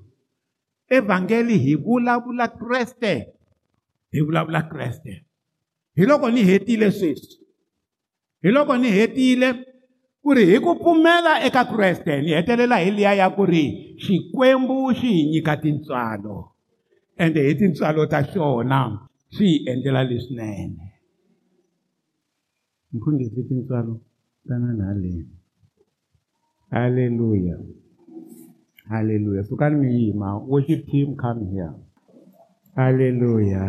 [0.98, 3.14] evhangeli hi vulavula kreste
[4.12, 5.14] hi vulavula kreste
[5.96, 7.36] hi loko ni hetile sweswi
[8.44, 9.69] hi loko ni hetile
[10.30, 13.64] ku ri hi ku pfumela eka kreste ni hetelela hi liya ya ku ri
[14.04, 16.38] xikwembu xi hi nyika tintswalo
[17.24, 18.80] ende hi tintswalo ta xona
[19.34, 20.86] swi hi endlela leswinene
[22.94, 23.94] mfundhisi tintswalo
[24.48, 25.36] tananihaleni
[26.76, 27.58] halleluya
[28.92, 31.74] halleluya sukani mi yima worship team come here
[32.78, 33.66] halleluya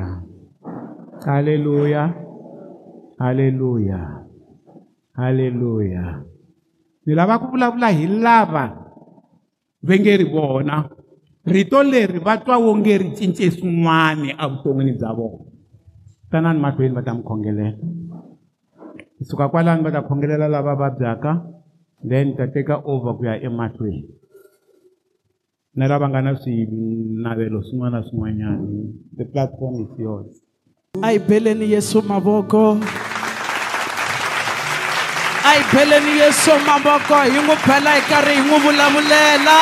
[1.24, 2.02] halleluya
[3.22, 4.04] halleluya halleluya,
[5.16, 6.04] halleluya.
[7.10, 8.64] ni lava ku vulavula hi lava
[9.82, 10.86] ve nge ri vona
[11.52, 15.42] rito leri va twa wonge ri cince swin'wani evuton'wini bya vona
[16.30, 17.82] tanani mahlweni va ta mi khongelela
[19.18, 21.32] kusuka kwalani va ta khongelela lava vabyaka
[22.06, 24.06] then ta teka over ku ya emahlweni
[25.74, 28.62] na lava nga na swinavelo swin'wana na swin'wanyana
[29.18, 30.30] the platform is yours
[31.02, 32.78] a hi beleni yesu mavoko
[35.42, 39.56] a hi beleni yesu mavoko hi n'wi bela hi karhi hi n'wi vulavulela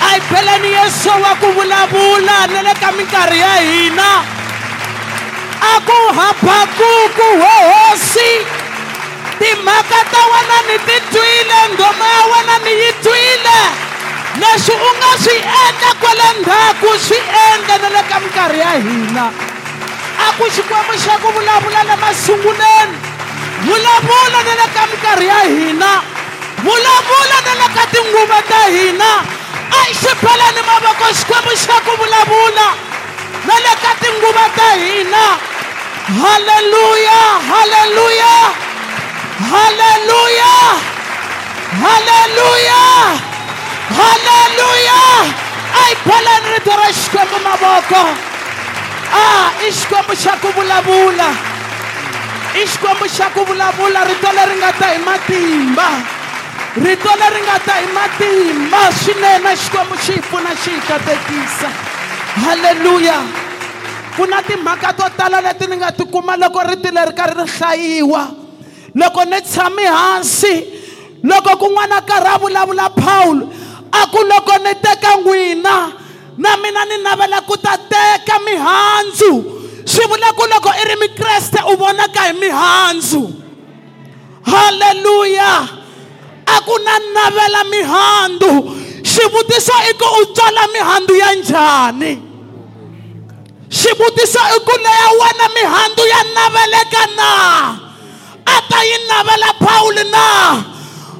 [0.00, 4.24] a hi beleni yesu wa ku vulavula na le ka minkarhi ya hina
[5.60, 8.32] a ku habakuku hohosi
[9.38, 13.58] timhaka ta wena ni ti twile ngoma ya wena ni yi twile
[14.40, 19.26] leswi u nga swi endla kwale ndzhaku swi endla na le ka minkarhi ya hina
[20.28, 23.11] a ku xikwembu xa ku vulavula le masunguleni
[23.64, 25.90] vulavula na le ka minkarhi ya hina
[26.64, 29.08] vulavula na le ka tinguva ta hina
[29.78, 32.66] a xiphelani mavoko xikwembu xa ku vulavula
[33.46, 35.22] na le ka tinguva ta hina
[36.22, 37.18] halleluya
[37.52, 38.32] halleluya
[39.52, 40.52] halleluya
[41.84, 42.82] halleluya
[44.00, 48.02] halleluya a hi phelani rito ra xikwembu mavoko
[49.22, 49.24] a
[49.66, 51.28] i xikwembu xa ku vulavula
[52.56, 55.88] i xikwembu xa ku vulavula rito leri nga ta hi matimba
[56.84, 61.68] rito leri nga ta hi matimba swinene xikwembu xi hi pfuna xi hi katekisa
[62.44, 63.18] halleluya
[64.16, 66.04] ku na timhaka to tala leti ni nga ti
[66.40, 68.22] loko riti leri karhi ri hlayiwa
[69.00, 69.38] loko ni
[69.88, 70.54] hansi
[71.24, 73.44] loko kun'wana karhi a vulavula pawulo
[73.88, 75.76] a ku loko ni teka n'wina
[76.36, 81.60] na mina ni navela ku ta teka mihandzu swi vula ku loko i ri mikreste
[81.66, 83.22] u vonaka hi mihandzu
[84.50, 85.52] halleluya
[86.46, 88.52] a ku na navela mihandzu
[89.10, 92.12] xivutiso i ku u tswala mihandzu ya njhani
[93.78, 97.32] xivutiso i ku leya wena mihandzu ya naveleka na
[98.46, 100.26] a ta yi navela phawuli na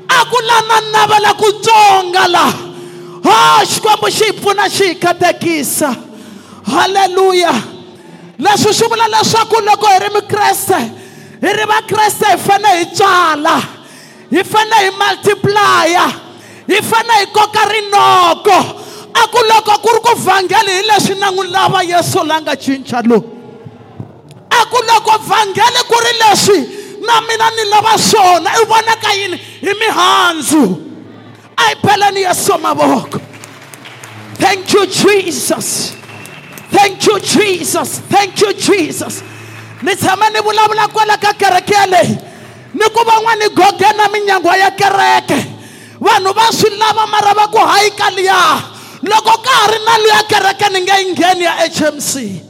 [0.09, 2.47] a ku la na navela ku tsonga la
[3.27, 5.89] ha xikwembu xi hi pfuna xi hi katekisa
[6.71, 7.53] halleluya
[8.43, 10.75] leswi swi vula leswaku loko hi ri mikreste
[11.41, 13.57] hi ri vakreste hi fane hi tswala
[14.31, 16.07] hi fane hi multiplya
[16.71, 18.59] hi fane hi koka rinoko
[19.15, 22.57] a ku loko ku ri ku vhangeli hi leswi na n'wi lava yesu la nga
[22.57, 23.23] cinca lowu
[24.51, 26.59] a ku loko vhangeli ku ri leswi
[27.07, 30.65] na mina ni lava swona i vona yini hi mihandzu
[31.57, 33.21] a hi beleni yesu mavoko
[34.39, 35.93] thank you jesus
[36.73, 37.99] Thank you, Jesus.
[38.09, 39.23] Thank you, Jesus.
[39.83, 42.17] Ni tshama ni vulavula kwala ka kereke yaleyi
[42.75, 45.45] ni ku van'wani goge na minyangwa ya kereke
[46.01, 48.63] vanhu va swi lava mara va ku hayi ka liya
[49.03, 52.41] loko ka ha ri na liya kereke ni nge yi ngheni ya hmc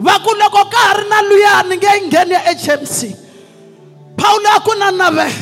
[0.00, 3.16] va ku loko ka ha ri na luya ni nge yi ngheni ya hmc
[4.16, 5.32] phawulo a ku na nave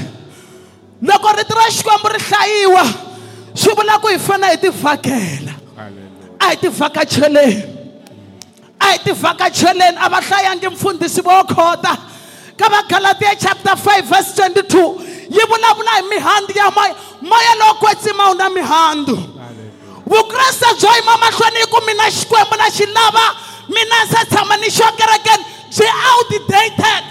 [1.03, 2.85] loko rito ra xikwembu ri hlayiwa
[3.55, 5.58] swi vula ku hi fanele hi ti vhakela
[6.39, 7.63] ayidivakatsheleni
[8.81, 11.93] ayidivakatsheleni abahlayangi mfundhisi vo khota
[12.57, 14.83] ka vagalatiya chapter 5 verse 22
[15.31, 19.17] yi vulavula hi mihandzu ya moya moya lowo kwetsima wu na mihandzu
[20.07, 23.27] vukreste byo yima mahlweni hi mina xikwembu na xi lava
[23.69, 25.45] mina ni se tshama ni xo kerekeni
[25.79, 27.03] byi outdated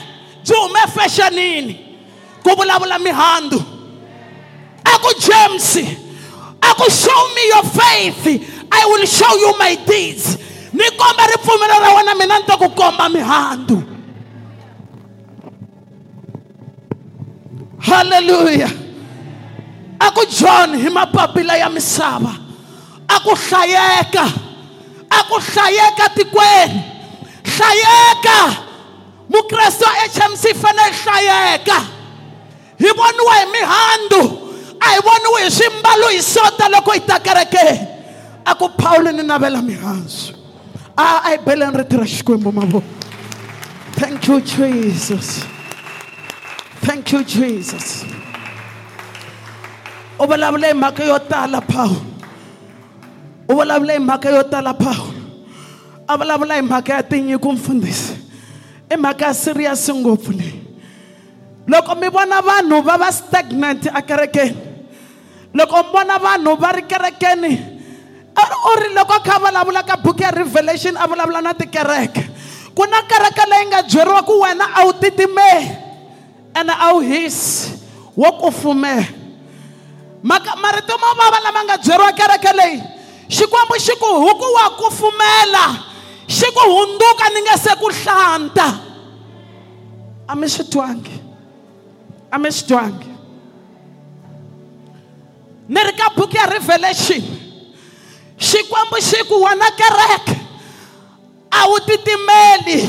[0.45, 1.73] byi hume fexenini
[2.43, 3.59] ku vulavula mihandzu
[4.83, 5.75] a james
[6.67, 10.37] a show me your faith I will show you my deeds.
[10.73, 13.95] Ni komba ripfumelo ra wena mina ni ku komba mihandzu.
[17.79, 18.71] Hallelujah.
[19.99, 22.35] Aku John hi mapapila ya misava.
[23.07, 24.27] Aku hlayeka.
[25.09, 26.81] Aku hlayeka tikweni.
[27.47, 28.65] Hlayeka.
[29.31, 31.79] Mukreste HMC fanele hlayeka.
[32.79, 34.23] Hi voniwa hi mihandzu.
[34.79, 37.96] A hi voniwi hi swimbalo hi sota loko hi ta kerekeni
[38.47, 40.31] a ku phawule ni navela mihandzu
[40.95, 41.83] a ah, a hi beleni
[42.13, 42.87] xikwembu mavoko
[43.99, 45.43] thank you jesus
[46.79, 48.05] thank you jesus
[50.19, 52.05] u vulavula hi mhaka yo tala pawulo
[53.49, 55.19] u vulavula hi mhaka yo tala pawulo
[56.07, 58.15] a vulavula mhaka ya tinyiko mfundhisi
[58.89, 60.53] i mhaka ya siriyasi ngopfu leyi
[61.67, 64.55] loko mi vona vanhu va va stagnant a kerekeni
[65.53, 67.75] loko mi vona vanhu va ri kerekeni
[68.37, 71.53] a u ri loko a kha a vulavula ka book ya revelation a vulavula na
[71.53, 72.23] tikereke
[72.75, 75.73] ku na kereke leyi nga byeriwa ku wena a wu titimeli
[76.53, 77.73] ene a wu hisi
[78.15, 79.07] wo kufumela
[80.21, 82.77] maka marito mo vava lama nga byeriwa kereke leyi
[83.33, 85.63] xikwembu xi ku huku wa kufumela
[86.29, 88.67] xi ku hundzuka ni nga se ku hlanta
[90.29, 91.17] a mi swi twangi
[92.29, 93.11] a mi swi twangi
[95.67, 97.46] ni ri ka buku ya revelation
[98.39, 100.35] xikwembu xi ku wena kereke
[101.51, 102.79] a wu titimeli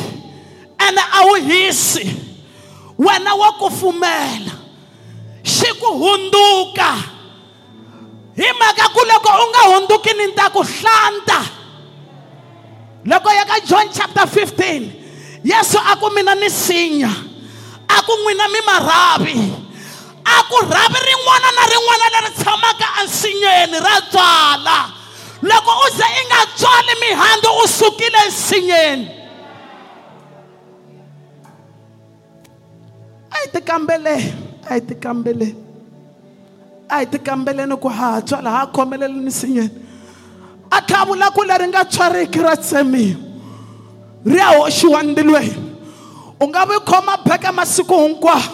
[0.87, 2.05] ene a wu hisi
[2.99, 4.53] wena wa kufumela
[5.43, 6.91] xi ku hundzuka
[8.37, 11.41] hi mhaka ku loko u nga hundzuki ni ta ku hlanta
[13.09, 17.13] loko ya ka john chapter 15 yesu a ku mina ni sinya
[17.89, 19.37] a ku n'wina mi marhavi
[20.29, 24.98] a ku rhavi rin'wana na rin'wana leri tshamaka ensinyeni ra tswala
[25.49, 29.07] loko u ze i nga tswali mihandzu u sukile nsinyeni
[33.33, 34.33] a hi tikambeleni
[34.71, 35.57] a hi tikambeleni
[36.95, 39.71] a hi tikambeleni ku haha tswala ha khomeleli nsinyeni
[40.71, 43.17] a kha vula ku leri nga tswariki ra tsemiwa
[44.31, 45.55] ri ya hoxiwa ndzilweni
[46.43, 48.51] u nga vi khoma beke masiku hinkwawo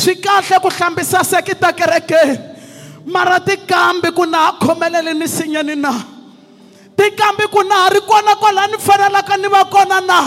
[0.00, 2.34] swi kahle ku hlambisa sekita kerekeni
[3.06, 5.92] mara tikambi ku na ha khomeleli misinyani na
[6.96, 10.20] tikambi ku na ha ri kona kwala ni fanelaka ni va kona na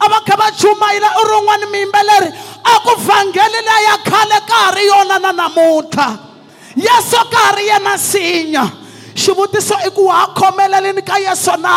[0.00, 2.30] a va kha va chumayela u ri wun'wani muyimbeleri
[2.64, 6.08] a ku vhangeli leya khale ka ha ri yona na namuntlha
[6.86, 8.64] yeso ka ha ri yena nsinya
[9.20, 11.74] xivutiso i ku wa ha khomelelini ka yeso na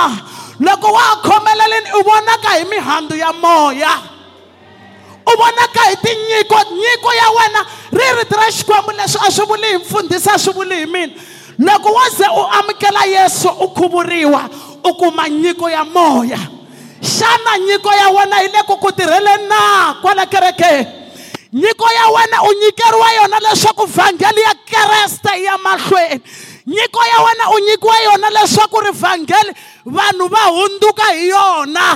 [0.60, 4.16] loko wa ha khomelelini u vonaka hi mihandzu ya moya
[5.28, 7.61] u vonaka hi tinyiko nyiko ya wena
[7.91, 11.13] ri ri ra xikwembu leswi a swi vuli hi mfundhisi a swi vuli hi mina
[11.59, 14.41] loko wo ze u amukela yesu u khuvuriwa
[14.84, 16.39] u kuma nyiko ya moya
[17.01, 20.88] xana nyiko ya wena yi le ku ku tirhele na kwala kerekeni
[21.53, 26.21] nyiko ya wena u nyikeriwa yona leswaku vhangeli ya kereste ya mahlweni
[26.67, 29.51] nyiko ya wena u nyikiwa yona leswaku rivhangeli
[29.86, 31.88] vanhu va hundzuka hi yona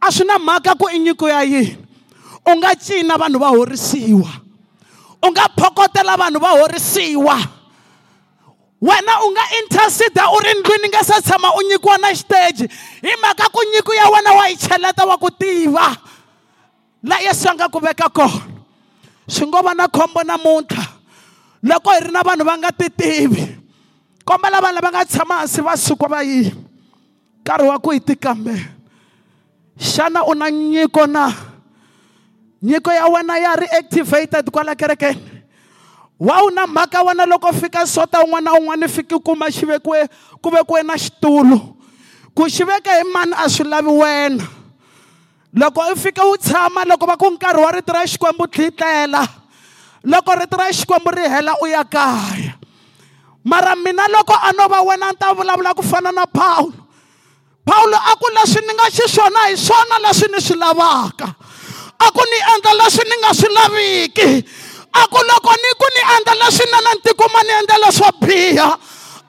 [0.00, 1.86] a swi na mhaka ku i nyiko ya yini
[2.48, 4.30] u nga cina vanhu va horisiwa
[5.22, 7.36] u nga phokotela vanhu va horisiwa
[8.82, 12.64] wena u nga intercede u ri ndlwini nga se tshama u nyikiwa na xiteji
[13.02, 15.96] hi mhaka ku nyiko ya wena wa yi cheleta wa ku tiva
[17.02, 18.40] la yesu a nga ku veka kona
[19.28, 20.84] swi ngo va na khombo namuntlha
[21.62, 23.44] loko hi ri na vanhu va nga ti tivi
[24.24, 26.52] kombela vanhu lava nga tshama hansi va sukwa va yini
[27.40, 28.64] nkarhi wa ku hi tikambela
[29.76, 31.47] xana u na nyiko na
[32.62, 35.38] nyiko ya wena ya reactivated kwala kerekeni
[36.18, 40.08] wa wu na mhaka wena loko fika sota un'wana na un'wana fiki kuma xivekiwe
[40.42, 41.76] ku vekiwe na xitulu
[42.34, 44.44] ku xi veka hi mani a swi lavi wena
[45.54, 49.22] loko u fika u tshama loko va ku nkarhi wa rito ra xikwembu tlitlela
[50.04, 52.58] loko rito ra xikwembu ri hela u ya kaya
[53.46, 56.74] mara mina loko a no va wena ni ta vulavula ku fana na pawulo
[57.64, 61.34] pawulo a ku leswi ni nga xiswona hi swona leswi ni swi lavaka
[61.98, 64.30] a ku ni endla leswi ni nga swi laviki
[64.94, 68.70] a ku loko ni ku ni endla leswinene ni tikuma ni endlela swo biha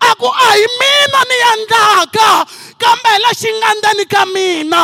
[0.02, 2.30] a ku a hi mina ni endlaka
[2.82, 4.84] kambe lexi nga ndzeni ka mina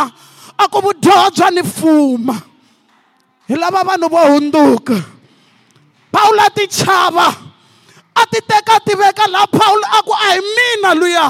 [0.57, 2.35] a ku vudyoho bya ni fuma
[3.47, 4.97] hi lava vanhu vo hundzuka
[6.11, 7.27] pawula ti chava
[8.15, 11.27] a ti teka ti veka laha pawula a ku a hi mina luya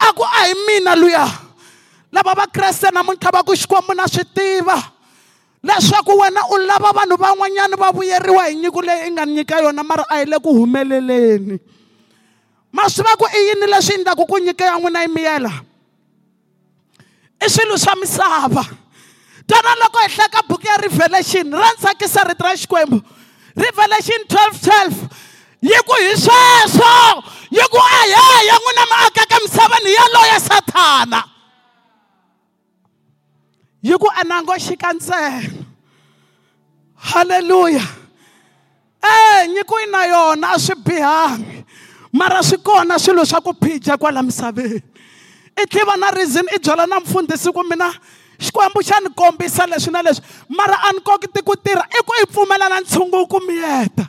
[0.00, 1.24] a ku a hi mina luya
[2.12, 4.91] lava vakreste namuntlha va ku xikwembu na swi tiva
[5.62, 9.82] leswaku wena u lava vanhu van'wanyana va vuyeriwa hi nyiko leyi i nga nyika yona
[9.84, 11.58] mara a yi le ku humeleleni
[12.72, 15.52] ma swi va ku i yini leswi endlaku ku nyika ya n'wina yi miyela
[17.38, 18.66] i swilo swa misava
[19.46, 22.98] tana loko hi hleka buku ya revelation ra ntsakisa rito ra xikwembu
[23.54, 25.06] revelation 1212
[25.62, 26.94] yi ku hi sweswo
[27.54, 31.22] yi ku aheye n'wina mi akaka misavani yaloya sathana
[33.82, 35.42] hi ku anangoxika ntsena
[36.94, 37.82] halleluya
[39.02, 39.10] e
[39.42, 41.64] eh, nyiko yi na yona a swi bihangi
[42.12, 44.80] mara swi kona swilo swa ku phija kwala misaveni
[45.58, 47.90] i tiva na reason i byela na mfundhisi ku mina
[48.38, 52.12] xikwembu xa ni kombisa leswi na leswi mara a ni kokiti ku tirha i ku
[52.22, 54.06] i pfumelana ntshunguku miyeta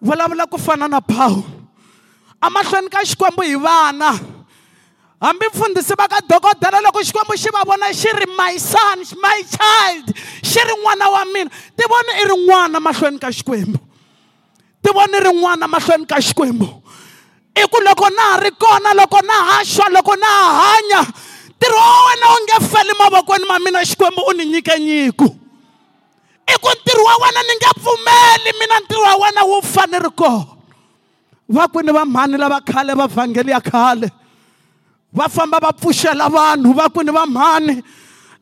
[0.00, 1.44] vulavula ku fana na pawulo
[2.40, 4.18] amahlweni ka xikwembu hi vana
[5.22, 9.38] hambi mfundhisi va ka dokodela loko xikwembu xi va vona xi ri my son my
[9.54, 10.10] child
[10.42, 13.78] xi ri n'wana wa mina ti vona i ri n'wana mahlweni ka xikwembu
[14.82, 16.66] ti vona i ri n'wana mahlweni ka xikwembu
[17.54, 21.00] i ku loko na ha ri kona loko na haxwa loko na ha hanya
[21.56, 25.28] ntirho wa wena wu nge feli mavokweni ma mina xikwembu u ni nyike nyiku
[26.50, 30.10] i ku ntirho wa wena ni nge pfumeli mina ntirho wa wena wu fane ri
[30.10, 30.46] kona
[31.48, 34.10] vakwini va mhani lava khale va vhangeli ya khale
[35.12, 37.74] va famba va pfuxela vanhu va ku ni va mhani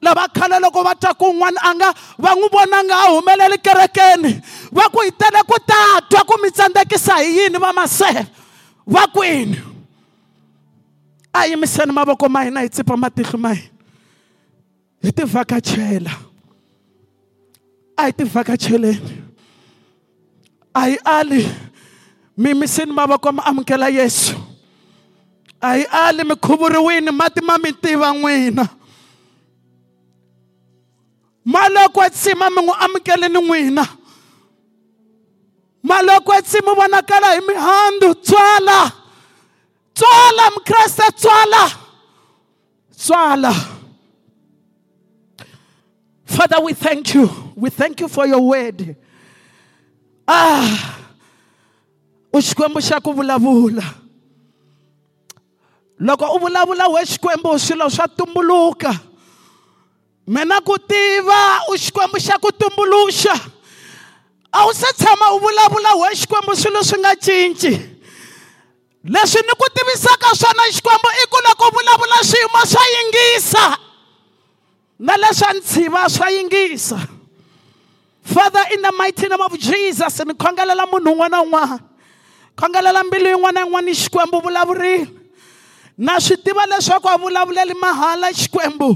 [0.02, 1.88] lava khale loko va twa ku un'wana a nga
[2.22, 4.32] va n'wi vonanga a humeleli kerekeni
[4.76, 8.22] va ku hi tele ku ta twa ku mi tsandzekisa hi yini va maseve
[8.94, 9.58] va kwini
[11.38, 13.68] a yimiseni mavoko ma hina hi tsipa matihlo ma hina
[15.04, 16.12] hi ti vhakachela
[18.00, 19.12] a hi ti vhakacheleni
[20.74, 21.42] a hi ali
[22.40, 24.34] mi yimiseni mavoko ma amukela yesu
[25.62, 28.64] a hi ali mi khuvuriwini mati ma mi tiva n'wina
[31.52, 33.84] maloko tsima mi n'wi amukeleni n'wina
[35.88, 38.78] maloko tsima vonakala hi mihandzu tswala
[39.96, 41.62] tswala mukreste tswala
[43.02, 43.52] tswala
[46.34, 47.24] father we thank you
[47.62, 48.96] we thank you for your word
[50.26, 50.96] ah
[52.34, 53.99] u xikwembu xa ku vulavula
[56.00, 58.94] loko u vulavula we xikwembu swilo swa tumbuluka
[60.26, 63.34] mina ku tiva u xikwembu xa ku tumbuluxa
[64.52, 67.70] a wu se tshama u vulavula we xikwembu swilo swi nga cinci
[69.12, 73.64] leswi ni ku tivisaka swona xikwembu i ku loko u vulavula swiyimo swa yingisa
[75.04, 76.98] na leswa ntshiva swa yingisa
[78.24, 81.78] father in the mighty name of jesus ni khongelela munhu un'wana na un'wana
[82.56, 84.40] khongelela mbilu yin'wana na yin'wana ni xikwembu
[85.98, 88.90] na swi tiva leswaku a vulavuleli mahala xikwembu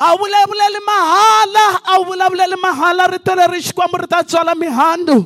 [0.00, 5.16] a vulavuleli mahala a vulavuleli mahala rito leri xikwembu ri ta tswala mihandu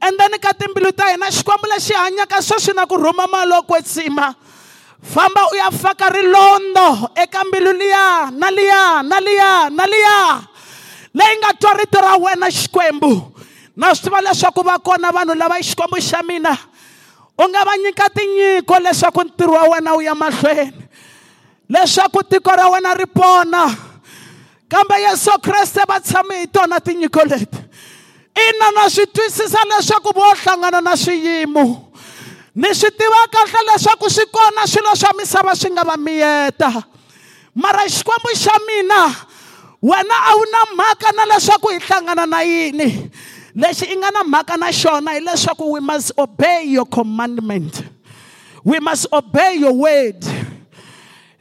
[0.00, 4.34] endzeni ka timbilu ta hina xikwembu lexi hanyaka sweswi na ku rhuma malo kwetsima
[5.02, 10.18] famba u ya faka rilondo eka mbilu liya na liya na liya na liya
[11.14, 13.12] leyi nga twa rito ra wena xikwembu
[13.76, 16.54] na swi tiva leswaku va kona vanhu lava xikwembu xa mina
[17.38, 20.76] u nga va nyika tinyiko leswaku ntirho wa wena wu ya mahlweni
[21.68, 23.70] leswaku tiko ra wena ri pona
[24.68, 27.58] kambe yesu kreste va tshame hi tona tinyiko leti
[28.46, 31.92] ina na swi twisisa leswaku vo hlangana na swiyimo
[32.54, 36.70] ni swi tiva kahle leswaku swi kona swilo swa misava swi nga va miyeta
[37.54, 39.02] mara xikwembu xa mina
[39.82, 42.90] wena a wu na mhaka na leswaku hi hlangana na yini
[43.54, 47.82] lexi i nga na mhaka na xona hileswaku we must obey your commandment
[48.64, 50.24] we must obey your word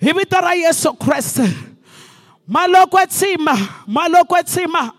[0.01, 1.47] hi vito ra yesu kreste
[2.47, 3.55] malokwetima
[3.87, 4.91] malokwetima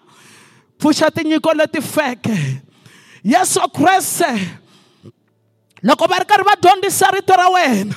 [0.78, 2.38] pfuxa tinyiko leti feke
[3.24, 4.32] yesu kreste
[5.82, 7.94] loko va ri karhi va dyondzisa rito ra wena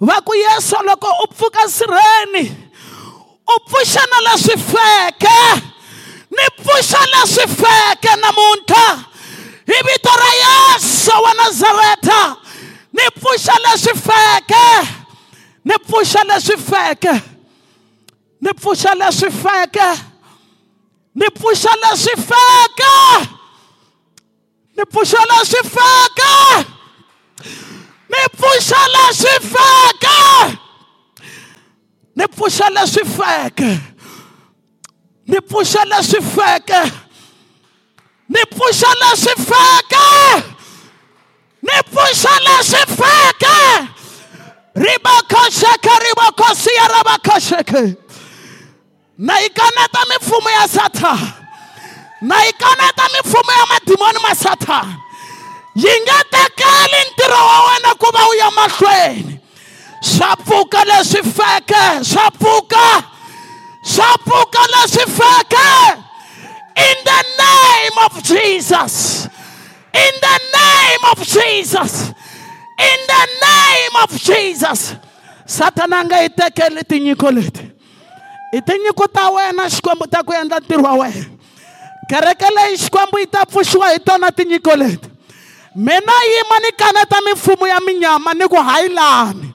[0.00, 2.50] va ku yesu loko u pfuka sirheni
[3.48, 5.36] u pfuxa na leswi feke
[6.32, 9.04] nivushane swifeke namuntlha
[9.68, 12.36] hi vito ra yesu wa nazareta
[12.92, 14.64] ni pfuxele swifeke
[15.64, 17.14] ni pfuxele swifeke
[18.40, 19.88] ni pfuxele swifeke
[21.14, 22.90] ni pfuxele swifeke
[24.76, 26.68] ni pfuxele swifeke
[28.08, 30.60] ni pfuxele swifeke
[32.16, 33.91] ni pfuxele swifeke
[35.32, 36.82] ni pfuxa leswi feke
[38.34, 40.06] ni pfuxa leswi feke
[41.66, 43.56] ni pfuxa leswi feke
[44.84, 47.96] rivakoxeke rivakosiya ra
[49.18, 51.34] Naika na yi kaneta mimfumo ya sathana
[52.28, 54.96] na yi kaneta mimfumo ya madimoni ma sathana
[55.82, 59.34] yi nge tekeli ntirho wa wena ku va wu ya mahlweni
[60.10, 62.84] swa pfuka leswi feke swa pfuka
[63.82, 63.96] in
[67.04, 69.26] the name of Jesus.
[69.92, 72.08] In the name of Jesus.
[72.78, 74.94] In the name of Jesus.
[75.44, 77.72] Satana a nga yi tinyiko leti.
[78.54, 81.26] I ta wena xikwembu ta ku endla ntirho wa wena.
[82.08, 85.08] Kereke leyi xikwembu yi ta pfuxiwa hi tona tinyiko leti.
[85.76, 87.20] yima ni kaneta
[87.66, 89.52] ya minyama ni ku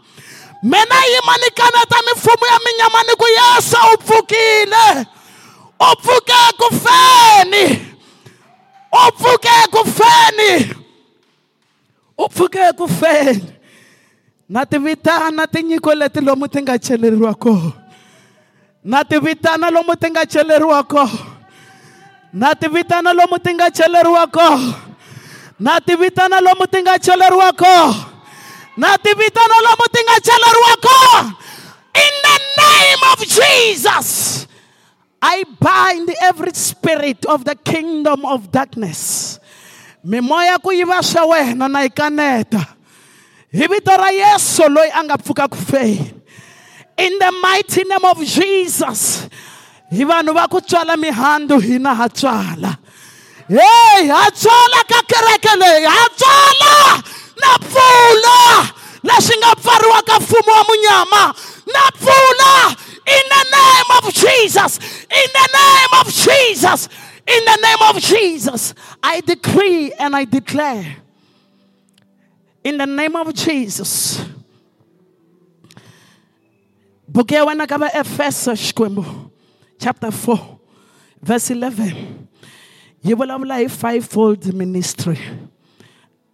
[0.63, 4.87] menayimanikana ta mifumo ya minyamani ku yesu u pfukile
[5.79, 7.63] u pfuke ku feni
[8.91, 10.49] u pfuke ku feni
[12.17, 13.45] u pfuke ku feni
[14.49, 17.69] na tivitana tinyiko leti lomu ti nga celeriwa koho
[18.83, 21.17] na tivitana lomu ti nga celeriwa koho
[22.33, 24.65] na tivitana lomu ti nga celeriwa koho
[25.59, 28.16] na tivitana lomu ti nga celeriwa koho
[28.77, 28.99] In the
[32.57, 34.45] name of Jesus,
[35.19, 39.39] I bind every spirit of the kingdom of darkness.
[40.05, 41.01] Mimoya ku yiva
[41.57, 42.67] na ikaneta.
[43.51, 45.17] Hi vito ra Yesu loyi a nga
[47.03, 49.27] In the mighty name of Jesus.
[49.89, 50.33] Hi vanhu
[51.01, 52.07] mihandu hina ha
[53.49, 55.55] Hey, ha tswala ka kereke
[57.41, 58.41] na pfula
[59.03, 61.21] na swi nga pfariwaka mfumo wa munyama
[61.73, 62.51] na pfula
[63.15, 64.73] in the name of jesus
[65.21, 66.81] in the name of jesus
[67.35, 68.73] in the name of jesus
[69.03, 70.95] i decree and i declare
[72.63, 74.19] in the name of jesus
[77.07, 79.05] buku ya wena ka vaefeso xikwembu
[79.79, 80.39] chapter 4
[81.21, 81.95] verse 11
[83.03, 85.19] yi vulavula hi fivefold ministry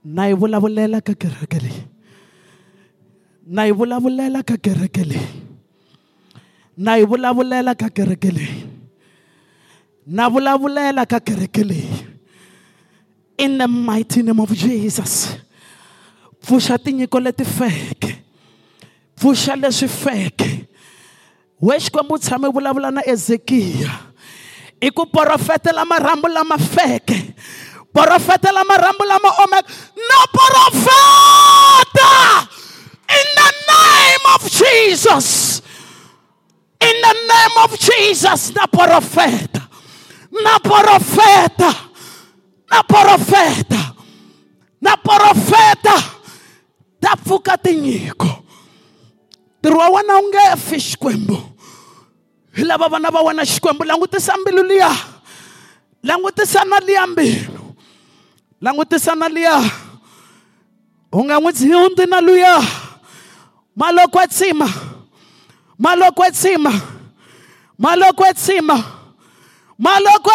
[0.04, 1.84] na yi vulavulela ka kereke leyi
[3.56, 5.32] na yi vulavulela ka kereke leyi
[6.86, 8.60] na yi vulavulela ka kereke leyi
[10.16, 11.96] na vulavulela ka kereke leyi
[13.40, 15.38] in the mighty name of jesus
[16.44, 18.12] pfuxa tinyiko leti feke
[19.16, 20.52] pfuxa leswi feke
[21.64, 23.92] we xikwembu tshame vulavula na ezekiya
[24.84, 27.18] i ku porofetela marhambu lama feke
[27.94, 29.66] Borofete lama rambu lama omek.
[29.96, 32.08] No borofata.
[33.10, 35.60] In the name of Jesus.
[36.82, 38.52] In the name of Jesus.
[38.56, 39.62] Na borofeta.
[40.32, 41.72] Na borofeta.
[42.72, 43.96] Na borofeta.
[44.82, 46.12] Na borofeta.
[47.00, 48.30] Ta pfuka tinyiko.
[49.60, 51.38] Ntirho wa wena wu nge fi xikwembu.
[52.56, 54.92] Hi lava vana va langutisa mbilu liya.
[56.04, 57.63] Langutisa na liya mbilu
[58.64, 59.56] langutisana liya
[61.12, 62.56] u nga n'wi dyi hundzi na luya
[63.76, 64.28] maloko ya
[66.32, 66.72] tsima
[69.78, 70.32] maloko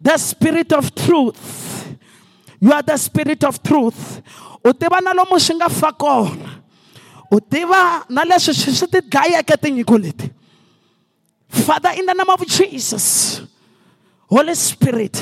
[0.00, 1.96] the spirit of truth
[2.60, 4.22] you are the spirit of truth
[4.64, 6.62] u tiva na lomu swi nga fa kona
[7.30, 10.26] u tiva na leswi swi swi ti dlayeke tinyiko leti
[11.48, 13.42] father in the name of jesus
[14.30, 15.20] holy spirit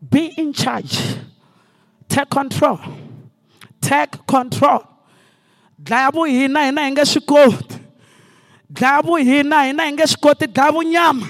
[0.00, 1.16] be in charge.
[2.08, 2.78] Take control.
[3.80, 4.82] Take control.
[5.82, 7.52] Dlavu hina hina hi nge swi
[9.24, 11.26] hina hina hi nge swi koti dlavu nyama.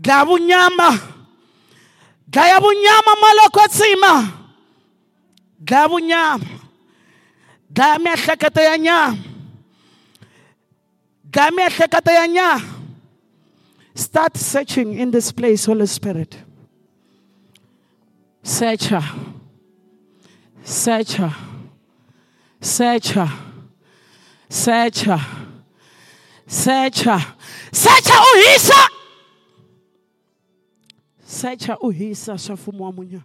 [0.00, 0.98] Dlavu nyama.
[2.32, 4.12] Dlaya vunyama malokotsima.
[5.62, 6.46] Dlaya vunyama.
[7.70, 9.18] Dlaya miehleketo ya nyama.
[11.30, 12.62] Dlaya miehleketo ya nyama.
[13.94, 16.41] Start searching in this place, Holy Spirit.
[18.44, 18.94] Sete,
[20.64, 21.20] sete,
[22.60, 23.14] sete,
[24.48, 25.10] sete,
[26.50, 27.08] O sete
[28.34, 28.74] urissa,
[31.80, 33.24] o urissa, só fumou amanhã.